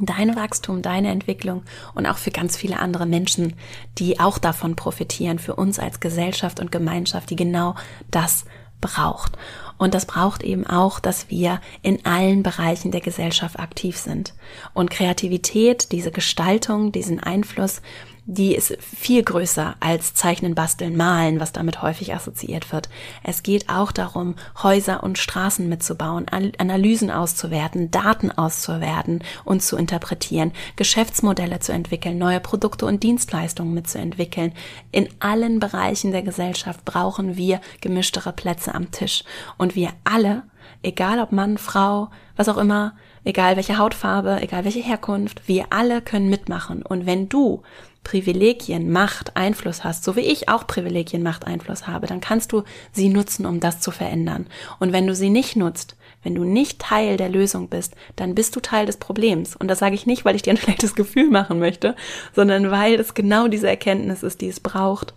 dein 0.00 0.36
Wachstum, 0.36 0.82
deine 0.82 1.10
Entwicklung 1.10 1.62
und 1.94 2.06
auch 2.06 2.18
für 2.18 2.30
ganz 2.30 2.56
viele 2.56 2.80
andere 2.80 3.06
Menschen, 3.06 3.54
die 3.98 4.20
auch 4.20 4.38
davon 4.38 4.76
profitieren, 4.76 5.38
für 5.38 5.54
uns 5.54 5.78
als 5.78 6.00
Gesellschaft 6.00 6.60
und 6.60 6.72
Gemeinschaft, 6.72 7.30
die 7.30 7.36
genau 7.36 7.76
das 8.10 8.44
braucht. 8.80 9.38
Und 9.78 9.94
das 9.94 10.06
braucht 10.06 10.42
eben 10.42 10.66
auch, 10.66 11.00
dass 11.00 11.28
wir 11.28 11.60
in 11.82 12.04
allen 12.06 12.42
Bereichen 12.42 12.90
der 12.90 13.00
Gesellschaft 13.00 13.58
aktiv 13.58 13.98
sind. 13.98 14.34
Und 14.72 14.90
Kreativität, 14.90 15.92
diese 15.92 16.10
Gestaltung, 16.10 16.92
diesen 16.92 17.20
Einfluss, 17.20 17.82
die 18.28 18.56
ist 18.56 18.76
viel 18.80 19.22
größer 19.22 19.76
als 19.78 20.14
Zeichnen, 20.14 20.56
Basteln, 20.56 20.96
Malen, 20.96 21.38
was 21.38 21.52
damit 21.52 21.80
häufig 21.80 22.12
assoziiert 22.12 22.72
wird. 22.72 22.88
Es 23.22 23.44
geht 23.44 23.68
auch 23.68 23.92
darum, 23.92 24.34
Häuser 24.60 25.04
und 25.04 25.16
Straßen 25.16 25.68
mitzubauen, 25.68 26.26
Analysen 26.28 27.12
auszuwerten, 27.12 27.92
Daten 27.92 28.32
auszuwerten 28.32 29.22
und 29.44 29.62
zu 29.62 29.76
interpretieren, 29.76 30.52
Geschäftsmodelle 30.74 31.60
zu 31.60 31.72
entwickeln, 31.72 32.18
neue 32.18 32.40
Produkte 32.40 32.86
und 32.86 33.04
Dienstleistungen 33.04 33.72
mitzuentwickeln. 33.74 34.52
In 34.90 35.08
allen 35.20 35.60
Bereichen 35.60 36.10
der 36.10 36.22
Gesellschaft 36.22 36.84
brauchen 36.84 37.36
wir 37.36 37.60
gemischtere 37.80 38.32
Plätze 38.32 38.74
am 38.74 38.90
Tisch. 38.90 39.22
Und 39.56 39.76
wir 39.76 39.90
alle, 40.02 40.42
egal 40.82 41.20
ob 41.20 41.30
Mann, 41.30 41.58
Frau, 41.58 42.08
was 42.34 42.48
auch 42.48 42.58
immer, 42.58 42.94
egal 43.22 43.54
welche 43.54 43.78
Hautfarbe, 43.78 44.40
egal 44.40 44.64
welche 44.64 44.82
Herkunft, 44.82 45.46
wir 45.46 45.66
alle 45.70 46.02
können 46.02 46.28
mitmachen. 46.28 46.82
Und 46.82 47.06
wenn 47.06 47.28
du 47.28 47.62
Privilegien, 48.06 48.92
Macht, 48.92 49.36
Einfluss 49.36 49.82
hast, 49.82 50.04
so 50.04 50.14
wie 50.14 50.20
ich 50.20 50.48
auch 50.48 50.68
Privilegien, 50.68 51.24
Macht, 51.24 51.44
Einfluss 51.44 51.88
habe, 51.88 52.06
dann 52.06 52.20
kannst 52.20 52.52
du 52.52 52.62
sie 52.92 53.08
nutzen, 53.08 53.46
um 53.46 53.58
das 53.58 53.80
zu 53.80 53.90
verändern. 53.90 54.46
Und 54.78 54.92
wenn 54.92 55.08
du 55.08 55.14
sie 55.16 55.28
nicht 55.28 55.56
nutzt, 55.56 55.96
wenn 56.22 56.36
du 56.36 56.44
nicht 56.44 56.78
Teil 56.78 57.16
der 57.16 57.28
Lösung 57.28 57.68
bist, 57.68 57.96
dann 58.14 58.36
bist 58.36 58.54
du 58.54 58.60
Teil 58.60 58.86
des 58.86 58.98
Problems. 58.98 59.56
Und 59.56 59.66
das 59.66 59.80
sage 59.80 59.96
ich 59.96 60.06
nicht, 60.06 60.24
weil 60.24 60.36
ich 60.36 60.42
dir 60.42 60.52
ein 60.52 60.56
schlechtes 60.56 60.94
Gefühl 60.94 61.28
machen 61.30 61.58
möchte, 61.58 61.96
sondern 62.32 62.70
weil 62.70 62.94
es 62.94 63.14
genau 63.14 63.48
diese 63.48 63.68
Erkenntnis 63.68 64.22
ist, 64.22 64.40
die 64.40 64.48
es 64.50 64.60
braucht, 64.60 65.12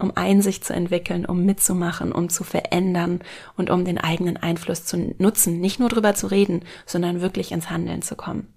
um 0.00 0.10
Einsicht 0.16 0.64
zu 0.64 0.72
entwickeln, 0.72 1.26
um 1.26 1.44
mitzumachen, 1.44 2.10
um 2.10 2.28
zu 2.28 2.42
verändern 2.42 3.20
und 3.56 3.70
um 3.70 3.84
den 3.84 3.98
eigenen 3.98 4.36
Einfluss 4.36 4.84
zu 4.84 5.14
nutzen, 5.18 5.60
nicht 5.60 5.78
nur 5.78 5.90
drüber 5.90 6.14
zu 6.14 6.26
reden, 6.26 6.64
sondern 6.86 7.20
wirklich 7.20 7.52
ins 7.52 7.70
Handeln 7.70 8.02
zu 8.02 8.16
kommen. 8.16 8.48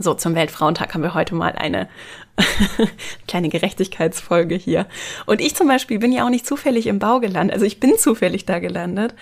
So, 0.00 0.14
zum 0.14 0.36
Weltfrauentag 0.36 0.94
haben 0.94 1.02
wir 1.02 1.14
heute 1.14 1.34
mal 1.34 1.52
eine 1.52 1.88
kleine 3.26 3.48
Gerechtigkeitsfolge 3.48 4.54
hier. 4.54 4.86
Und 5.26 5.40
ich 5.40 5.56
zum 5.56 5.66
Beispiel 5.66 5.98
bin 5.98 6.12
ja 6.12 6.24
auch 6.24 6.30
nicht 6.30 6.46
zufällig 6.46 6.86
im 6.86 7.00
Bau 7.00 7.18
gelandet. 7.18 7.54
Also 7.54 7.66
ich 7.66 7.80
bin 7.80 7.98
zufällig 7.98 8.46
da 8.46 8.60
gelandet. 8.60 9.14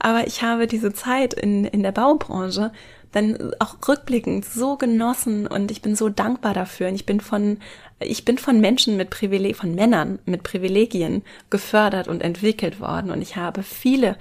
Aber 0.00 0.26
ich 0.26 0.42
habe 0.42 0.66
diese 0.66 0.92
Zeit 0.92 1.34
in, 1.34 1.64
in 1.64 1.84
der 1.84 1.92
Baubranche 1.92 2.72
dann 3.12 3.52
auch 3.60 3.76
rückblickend 3.86 4.44
so 4.44 4.76
genossen 4.76 5.46
und 5.46 5.70
ich 5.70 5.82
bin 5.82 5.94
so 5.94 6.08
dankbar 6.08 6.52
dafür. 6.52 6.88
Und 6.88 6.96
ich 6.96 7.06
bin 7.06 7.20
von, 7.20 7.58
ich 8.00 8.24
bin 8.24 8.36
von 8.36 8.60
Menschen 8.60 8.96
mit 8.96 9.10
Privileg, 9.10 9.54
von 9.54 9.76
Männern 9.76 10.18
mit 10.26 10.42
Privilegien 10.42 11.22
gefördert 11.48 12.08
und 12.08 12.22
entwickelt 12.22 12.80
worden. 12.80 13.12
Und 13.12 13.22
ich 13.22 13.36
habe 13.36 13.62
viele 13.62 14.16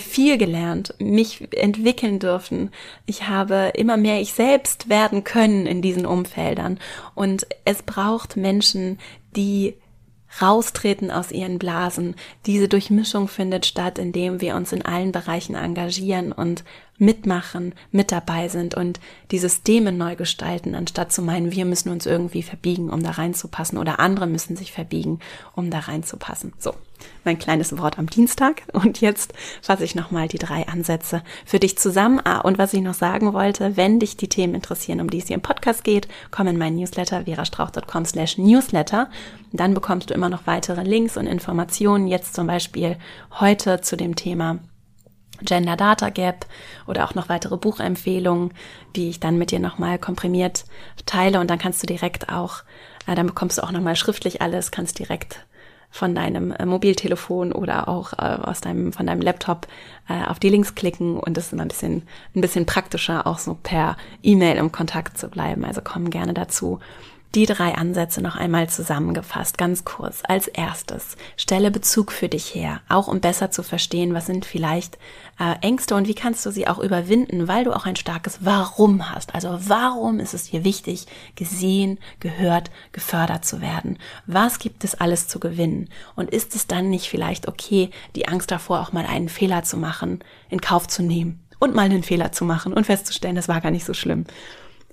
viel 0.00 0.38
gelernt, 0.38 0.94
mich 0.98 1.48
entwickeln 1.54 2.18
dürfen. 2.18 2.70
Ich 3.06 3.28
habe 3.28 3.72
immer 3.74 3.96
mehr 3.96 4.20
ich 4.20 4.32
selbst 4.32 4.88
werden 4.88 5.24
können 5.24 5.66
in 5.66 5.82
diesen 5.82 6.06
Umfeldern. 6.06 6.78
Und 7.14 7.46
es 7.64 7.82
braucht 7.82 8.36
Menschen, 8.36 8.98
die 9.36 9.74
raustreten 10.40 11.10
aus 11.10 11.30
ihren 11.30 11.58
Blasen. 11.58 12.14
Diese 12.46 12.68
Durchmischung 12.68 13.28
findet 13.28 13.66
statt, 13.66 13.98
indem 13.98 14.40
wir 14.40 14.56
uns 14.56 14.72
in 14.72 14.82
allen 14.82 15.12
Bereichen 15.12 15.54
engagieren 15.54 16.32
und 16.32 16.64
mitmachen, 17.02 17.74
mit 17.90 18.12
dabei 18.12 18.48
sind 18.48 18.76
und 18.76 19.00
die 19.32 19.38
Systeme 19.38 19.90
neu 19.90 20.14
gestalten, 20.14 20.76
anstatt 20.76 21.12
zu 21.12 21.20
meinen, 21.20 21.50
wir 21.50 21.64
müssen 21.64 21.90
uns 21.90 22.06
irgendwie 22.06 22.44
verbiegen, 22.44 22.90
um 22.90 23.02
da 23.02 23.10
reinzupassen 23.10 23.76
oder 23.76 23.98
andere 23.98 24.28
müssen 24.28 24.56
sich 24.56 24.70
verbiegen, 24.70 25.18
um 25.56 25.68
da 25.68 25.80
reinzupassen. 25.80 26.52
So, 26.58 26.74
mein 27.24 27.40
kleines 27.40 27.76
Wort 27.76 27.98
am 27.98 28.08
Dienstag. 28.08 28.62
Und 28.72 29.00
jetzt 29.00 29.34
fasse 29.60 29.82
ich 29.82 29.96
nochmal 29.96 30.28
die 30.28 30.38
drei 30.38 30.68
Ansätze 30.68 31.24
für 31.44 31.58
dich 31.58 31.76
zusammen. 31.76 32.20
Ah, 32.22 32.38
und 32.38 32.56
was 32.56 32.72
ich 32.72 32.80
noch 32.80 32.94
sagen 32.94 33.32
wollte, 33.32 33.76
wenn 33.76 33.98
dich 33.98 34.16
die 34.16 34.28
Themen 34.28 34.54
interessieren, 34.54 35.00
um 35.00 35.10
die 35.10 35.18
es 35.18 35.26
hier 35.26 35.34
im 35.34 35.42
Podcast 35.42 35.82
geht, 35.82 36.06
komm 36.30 36.46
in 36.46 36.58
meinen 36.58 36.76
Newsletter 36.76 37.24
verastrauch.com 37.24 38.04
slash 38.04 38.38
newsletter. 38.38 39.10
Dann 39.50 39.74
bekommst 39.74 40.10
du 40.10 40.14
immer 40.14 40.28
noch 40.28 40.46
weitere 40.46 40.84
Links 40.84 41.16
und 41.16 41.26
Informationen. 41.26 42.06
Jetzt 42.06 42.34
zum 42.34 42.46
Beispiel 42.46 42.96
heute 43.40 43.80
zu 43.80 43.96
dem 43.96 44.14
Thema 44.14 44.60
Gender 45.44 45.76
Data 45.76 46.10
Gap 46.10 46.46
oder 46.86 47.04
auch 47.04 47.14
noch 47.14 47.28
weitere 47.28 47.56
Buchempfehlungen, 47.56 48.52
die 48.96 49.08
ich 49.08 49.20
dann 49.20 49.38
mit 49.38 49.50
dir 49.50 49.60
nochmal 49.60 49.98
komprimiert 49.98 50.64
teile 51.06 51.40
und 51.40 51.50
dann 51.50 51.58
kannst 51.58 51.82
du 51.82 51.86
direkt 51.86 52.28
auch, 52.28 52.62
äh, 53.06 53.14
dann 53.14 53.26
bekommst 53.26 53.58
du 53.58 53.62
auch 53.62 53.72
nochmal 53.72 53.96
schriftlich 53.96 54.42
alles, 54.42 54.70
kannst 54.70 54.98
direkt 54.98 55.44
von 55.92 56.14
deinem 56.14 56.52
äh, 56.52 56.64
Mobiltelefon 56.64 57.52
oder 57.52 57.86
auch 57.86 58.14
äh, 58.14 58.16
aus 58.16 58.62
deinem 58.62 58.92
von 58.92 59.06
deinem 59.06 59.20
Laptop 59.20 59.68
äh, 60.08 60.24
auf 60.24 60.38
die 60.38 60.48
Links 60.48 60.74
klicken 60.74 61.20
und 61.20 61.36
es 61.36 61.46
ist 61.46 61.52
immer 61.52 61.62
ein 61.62 61.68
bisschen 61.68 62.08
ein 62.34 62.40
bisschen 62.40 62.64
praktischer 62.64 63.26
auch 63.26 63.38
so 63.38 63.58
per 63.62 63.96
E-Mail 64.22 64.56
im 64.56 64.72
Kontakt 64.72 65.18
zu 65.18 65.28
bleiben. 65.28 65.64
Also 65.64 65.82
komm 65.84 66.08
gerne 66.08 66.32
dazu 66.32 66.80
die 67.34 67.46
drei 67.46 67.74
Ansätze 67.74 68.20
noch 68.20 68.36
einmal 68.36 68.68
zusammengefasst, 68.68 69.56
ganz 69.56 69.84
kurz. 69.84 70.22
Als 70.28 70.48
erstes, 70.48 71.16
stelle 71.36 71.70
Bezug 71.70 72.12
für 72.12 72.28
dich 72.28 72.54
her, 72.54 72.82
auch 72.88 73.08
um 73.08 73.20
besser 73.20 73.50
zu 73.50 73.62
verstehen, 73.62 74.12
was 74.12 74.26
sind 74.26 74.44
vielleicht 74.44 74.98
äh, 75.40 75.54
Ängste 75.62 75.94
und 75.94 76.08
wie 76.08 76.14
kannst 76.14 76.44
du 76.44 76.50
sie 76.50 76.68
auch 76.68 76.78
überwinden, 76.78 77.48
weil 77.48 77.64
du 77.64 77.74
auch 77.74 77.86
ein 77.86 77.96
starkes 77.96 78.38
Warum 78.42 79.10
hast. 79.10 79.34
Also 79.34 79.58
warum 79.62 80.20
ist 80.20 80.34
es 80.34 80.50
dir 80.50 80.62
wichtig, 80.62 81.06
gesehen, 81.34 81.98
gehört, 82.20 82.70
gefördert 82.92 83.46
zu 83.46 83.62
werden? 83.62 83.98
Was 84.26 84.58
gibt 84.58 84.84
es 84.84 84.94
alles 84.94 85.26
zu 85.26 85.40
gewinnen? 85.40 85.88
Und 86.14 86.30
ist 86.30 86.54
es 86.54 86.66
dann 86.66 86.90
nicht 86.90 87.08
vielleicht 87.08 87.48
okay, 87.48 87.90
die 88.14 88.28
Angst 88.28 88.50
davor, 88.50 88.80
auch 88.80 88.92
mal 88.92 89.06
einen 89.06 89.30
Fehler 89.30 89.62
zu 89.62 89.78
machen, 89.78 90.22
in 90.50 90.60
Kauf 90.60 90.86
zu 90.86 91.02
nehmen? 91.02 91.38
Und 91.58 91.76
mal 91.76 91.82
einen 91.82 92.02
Fehler 92.02 92.32
zu 92.32 92.44
machen 92.44 92.72
und 92.72 92.86
festzustellen, 92.86 93.36
das 93.36 93.46
war 93.46 93.60
gar 93.60 93.70
nicht 93.70 93.84
so 93.86 93.94
schlimm. 93.94 94.26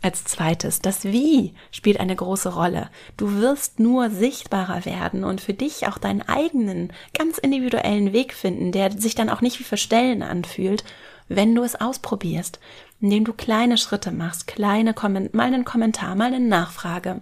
Als 0.01 0.23
zweites, 0.23 0.79
das 0.79 1.03
Wie 1.03 1.53
spielt 1.71 1.99
eine 1.99 2.15
große 2.15 2.53
Rolle. 2.53 2.89
Du 3.17 3.41
wirst 3.41 3.79
nur 3.79 4.09
sichtbarer 4.09 4.85
werden 4.85 5.25
und 5.25 5.41
für 5.41 5.53
dich 5.53 5.88
auch 5.88 5.97
deinen 5.97 6.21
eigenen, 6.21 6.93
ganz 7.17 7.38
individuellen 7.38 8.13
Weg 8.13 8.33
finden, 8.33 8.71
der 8.71 8.91
sich 8.97 9.15
dann 9.15 9.29
auch 9.29 9.41
nicht 9.41 9.59
wie 9.59 9.65
Verstellen 9.65 10.23
anfühlt, 10.23 10.85
wenn 11.27 11.53
du 11.53 11.63
es 11.63 11.79
ausprobierst, 11.79 12.59
indem 13.01 13.25
du 13.25 13.33
kleine 13.33 13.77
Schritte 13.77 14.12
machst, 14.12 14.47
kleine, 14.47 14.95
mal 15.33 15.47
einen 15.47 15.65
Kommentar, 15.65 16.15
mal 16.15 16.33
eine 16.33 16.39
Nachfrage, 16.39 17.21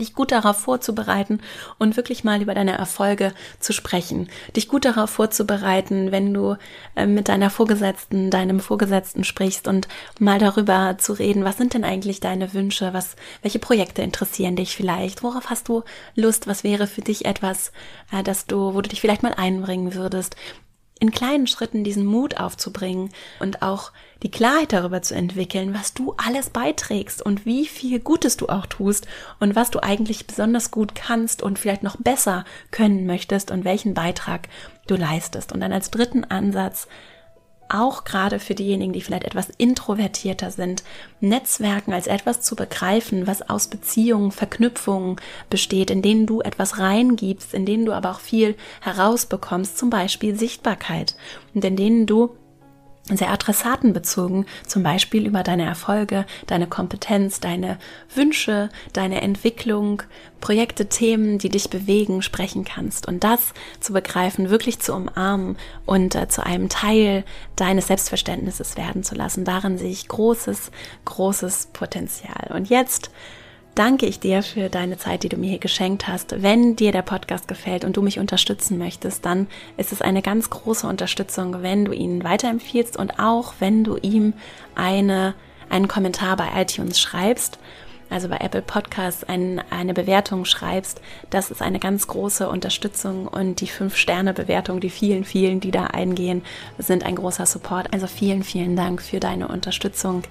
dich 0.00 0.14
gut 0.14 0.32
darauf 0.32 0.56
vorzubereiten 0.56 1.40
und 1.78 1.96
wirklich 1.96 2.24
mal 2.24 2.42
über 2.42 2.54
deine 2.54 2.76
Erfolge 2.76 3.32
zu 3.60 3.72
sprechen. 3.72 4.28
Dich 4.56 4.68
gut 4.68 4.84
darauf 4.84 5.10
vorzubereiten, 5.10 6.10
wenn 6.12 6.34
du 6.34 6.56
äh, 6.96 7.06
mit 7.06 7.28
deiner 7.28 7.50
Vorgesetzten, 7.50 8.30
deinem 8.30 8.60
Vorgesetzten 8.60 9.24
sprichst 9.24 9.68
und 9.68 9.88
mal 10.18 10.38
darüber 10.38 10.96
zu 10.98 11.12
reden, 11.12 11.44
was 11.44 11.56
sind 11.56 11.74
denn 11.74 11.84
eigentlich 11.84 12.20
deine 12.20 12.52
Wünsche, 12.52 12.92
was, 12.92 13.16
welche 13.42 13.58
Projekte 13.58 14.02
interessieren 14.02 14.56
dich 14.56 14.74
vielleicht, 14.74 15.22
worauf 15.22 15.50
hast 15.50 15.68
du 15.68 15.82
Lust, 16.14 16.46
was 16.46 16.64
wäre 16.64 16.86
für 16.86 17.02
dich 17.02 17.24
etwas, 17.24 17.72
äh, 18.12 18.22
dass 18.22 18.46
du, 18.46 18.74
wo 18.74 18.80
du 18.80 18.88
dich 18.88 19.00
vielleicht 19.00 19.22
mal 19.22 19.34
einbringen 19.34 19.94
würdest, 19.94 20.36
in 21.00 21.10
kleinen 21.10 21.46
Schritten 21.46 21.82
diesen 21.82 22.04
Mut 22.04 22.38
aufzubringen 22.38 23.10
und 23.40 23.62
auch 23.62 23.90
die 24.22 24.30
Klarheit 24.30 24.72
darüber 24.72 25.00
zu 25.00 25.14
entwickeln, 25.14 25.74
was 25.74 25.94
du 25.94 26.14
alles 26.18 26.50
beiträgst 26.50 27.22
und 27.22 27.46
wie 27.46 27.66
viel 27.66 27.98
Gutes 28.00 28.36
du 28.36 28.48
auch 28.48 28.66
tust 28.66 29.08
und 29.40 29.56
was 29.56 29.70
du 29.70 29.82
eigentlich 29.82 30.26
besonders 30.26 30.70
gut 30.70 30.94
kannst 30.94 31.42
und 31.42 31.58
vielleicht 31.58 31.82
noch 31.82 31.96
besser 31.96 32.44
können 32.70 33.06
möchtest 33.06 33.50
und 33.50 33.64
welchen 33.64 33.94
Beitrag 33.94 34.48
du 34.86 34.96
leistest. 34.96 35.52
Und 35.52 35.60
dann 35.60 35.72
als 35.72 35.90
dritten 35.90 36.24
Ansatz 36.24 36.86
auch 37.70 38.04
gerade 38.04 38.38
für 38.38 38.54
diejenigen, 38.54 38.92
die 38.92 39.00
vielleicht 39.00 39.24
etwas 39.24 39.48
introvertierter 39.58 40.50
sind, 40.50 40.82
Netzwerken 41.20 41.92
als 41.92 42.06
etwas 42.06 42.40
zu 42.40 42.56
begreifen, 42.56 43.26
was 43.26 43.48
aus 43.48 43.68
Beziehungen, 43.68 44.32
Verknüpfungen 44.32 45.16
besteht, 45.48 45.90
in 45.90 46.02
denen 46.02 46.26
du 46.26 46.40
etwas 46.40 46.78
reingibst, 46.78 47.54
in 47.54 47.66
denen 47.66 47.86
du 47.86 47.92
aber 47.92 48.10
auch 48.10 48.20
viel 48.20 48.56
herausbekommst, 48.80 49.78
zum 49.78 49.90
Beispiel 49.90 50.36
Sichtbarkeit. 50.36 51.14
Und 51.54 51.64
in 51.64 51.76
denen 51.76 52.06
du 52.06 52.36
sehr 53.16 53.30
adressatenbezogen, 53.30 54.46
zum 54.66 54.82
Beispiel 54.82 55.26
über 55.26 55.42
deine 55.42 55.64
Erfolge, 55.64 56.26
deine 56.46 56.66
Kompetenz, 56.66 57.40
deine 57.40 57.78
Wünsche, 58.14 58.68
deine 58.92 59.20
Entwicklung, 59.22 60.02
Projekte, 60.40 60.88
Themen, 60.88 61.38
die 61.38 61.48
dich 61.48 61.70
bewegen, 61.70 62.22
sprechen 62.22 62.64
kannst. 62.64 63.06
Und 63.06 63.24
das 63.24 63.52
zu 63.80 63.92
begreifen, 63.92 64.50
wirklich 64.50 64.80
zu 64.80 64.94
umarmen 64.94 65.56
und 65.86 66.14
äh, 66.14 66.28
zu 66.28 66.44
einem 66.44 66.68
Teil 66.68 67.24
deines 67.56 67.88
Selbstverständnisses 67.88 68.76
werden 68.76 69.04
zu 69.04 69.14
lassen. 69.14 69.44
Darin 69.44 69.78
sehe 69.78 69.90
ich 69.90 70.08
großes, 70.08 70.70
großes 71.04 71.68
Potenzial. 71.72 72.50
Und 72.54 72.70
jetzt 72.70 73.10
danke 73.74 74.06
ich 74.06 74.20
dir 74.20 74.42
für 74.42 74.68
deine 74.68 74.98
Zeit, 74.98 75.22
die 75.22 75.28
du 75.28 75.36
mir 75.36 75.50
hier 75.50 75.58
geschenkt 75.58 76.08
hast. 76.08 76.42
Wenn 76.42 76.76
dir 76.76 76.92
der 76.92 77.02
Podcast 77.02 77.48
gefällt 77.48 77.84
und 77.84 77.96
du 77.96 78.02
mich 78.02 78.18
unterstützen 78.18 78.78
möchtest, 78.78 79.24
dann 79.24 79.46
ist 79.76 79.92
es 79.92 80.02
eine 80.02 80.22
ganz 80.22 80.50
große 80.50 80.86
Unterstützung, 80.86 81.62
wenn 81.62 81.84
du 81.84 81.92
ihn 81.92 82.24
weiterempfiehlst 82.24 82.96
und 82.96 83.18
auch 83.18 83.54
wenn 83.58 83.84
du 83.84 83.96
ihm 83.96 84.34
eine, 84.74 85.34
einen 85.68 85.88
Kommentar 85.88 86.36
bei 86.36 86.48
iTunes 86.56 87.00
schreibst. 87.00 87.58
Also 88.10 88.28
bei 88.28 88.38
Apple 88.38 88.62
Podcasts 88.62 89.22
ein, 89.22 89.62
eine 89.70 89.94
Bewertung 89.94 90.44
schreibst, 90.44 91.00
das 91.30 91.52
ist 91.52 91.62
eine 91.62 91.78
ganz 91.78 92.08
große 92.08 92.48
Unterstützung 92.48 93.28
und 93.28 93.60
die 93.60 93.68
fünf 93.68 93.96
Sterne 93.96 94.34
Bewertung, 94.34 94.80
die 94.80 94.90
vielen, 94.90 95.24
vielen, 95.24 95.60
die 95.60 95.70
da 95.70 95.86
eingehen, 95.86 96.42
sind 96.76 97.06
ein 97.06 97.14
großer 97.14 97.46
Support. 97.46 97.94
Also 97.94 98.08
vielen, 98.08 98.42
vielen 98.42 98.74
Dank 98.74 99.00
für 99.00 99.20
deine 99.20 99.46
Unterstützung. 99.46 100.24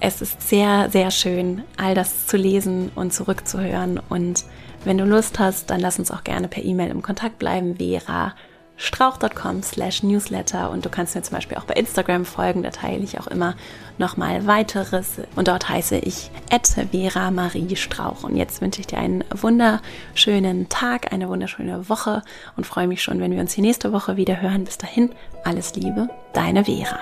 Es 0.00 0.22
ist 0.22 0.48
sehr, 0.48 0.88
sehr 0.90 1.10
schön, 1.10 1.62
all 1.76 1.94
das 1.94 2.26
zu 2.26 2.38
lesen 2.38 2.90
und 2.94 3.12
zurückzuhören. 3.12 4.00
Und 4.08 4.44
wenn 4.84 4.96
du 4.96 5.04
Lust 5.04 5.38
hast, 5.38 5.68
dann 5.68 5.80
lass 5.80 5.98
uns 5.98 6.10
auch 6.10 6.24
gerne 6.24 6.48
per 6.48 6.64
E-Mail 6.64 6.90
im 6.90 7.02
Kontakt 7.02 7.38
bleiben. 7.38 7.76
Vera 7.76 8.34
strauch.com 8.80 9.62
slash 9.62 10.02
newsletter 10.02 10.70
und 10.70 10.86
du 10.86 10.88
kannst 10.88 11.14
mir 11.14 11.20
zum 11.20 11.34
Beispiel 11.36 11.58
auch 11.58 11.64
bei 11.64 11.74
Instagram 11.74 12.24
folgen, 12.24 12.62
da 12.62 12.70
teile 12.70 13.04
ich 13.04 13.20
auch 13.20 13.26
immer 13.26 13.54
nochmal 13.98 14.46
weiteres 14.46 15.20
und 15.36 15.48
dort 15.48 15.68
heiße 15.68 15.98
ich 15.98 16.30
Vera 16.90 17.30
Marie 17.30 17.76
Strauch 17.76 18.24
und 18.24 18.36
jetzt 18.36 18.62
wünsche 18.62 18.80
ich 18.80 18.86
dir 18.86 18.96
einen 18.96 19.22
wunderschönen 19.34 20.70
Tag, 20.70 21.12
eine 21.12 21.28
wunderschöne 21.28 21.90
Woche 21.90 22.22
und 22.56 22.66
freue 22.66 22.86
mich 22.86 23.02
schon, 23.02 23.20
wenn 23.20 23.32
wir 23.32 23.40
uns 23.40 23.54
die 23.54 23.60
nächste 23.60 23.92
Woche 23.92 24.16
wieder 24.16 24.40
hören. 24.40 24.64
Bis 24.64 24.78
dahin, 24.78 25.10
alles 25.44 25.74
Liebe, 25.74 26.08
deine 26.32 26.64
Vera. 26.64 27.00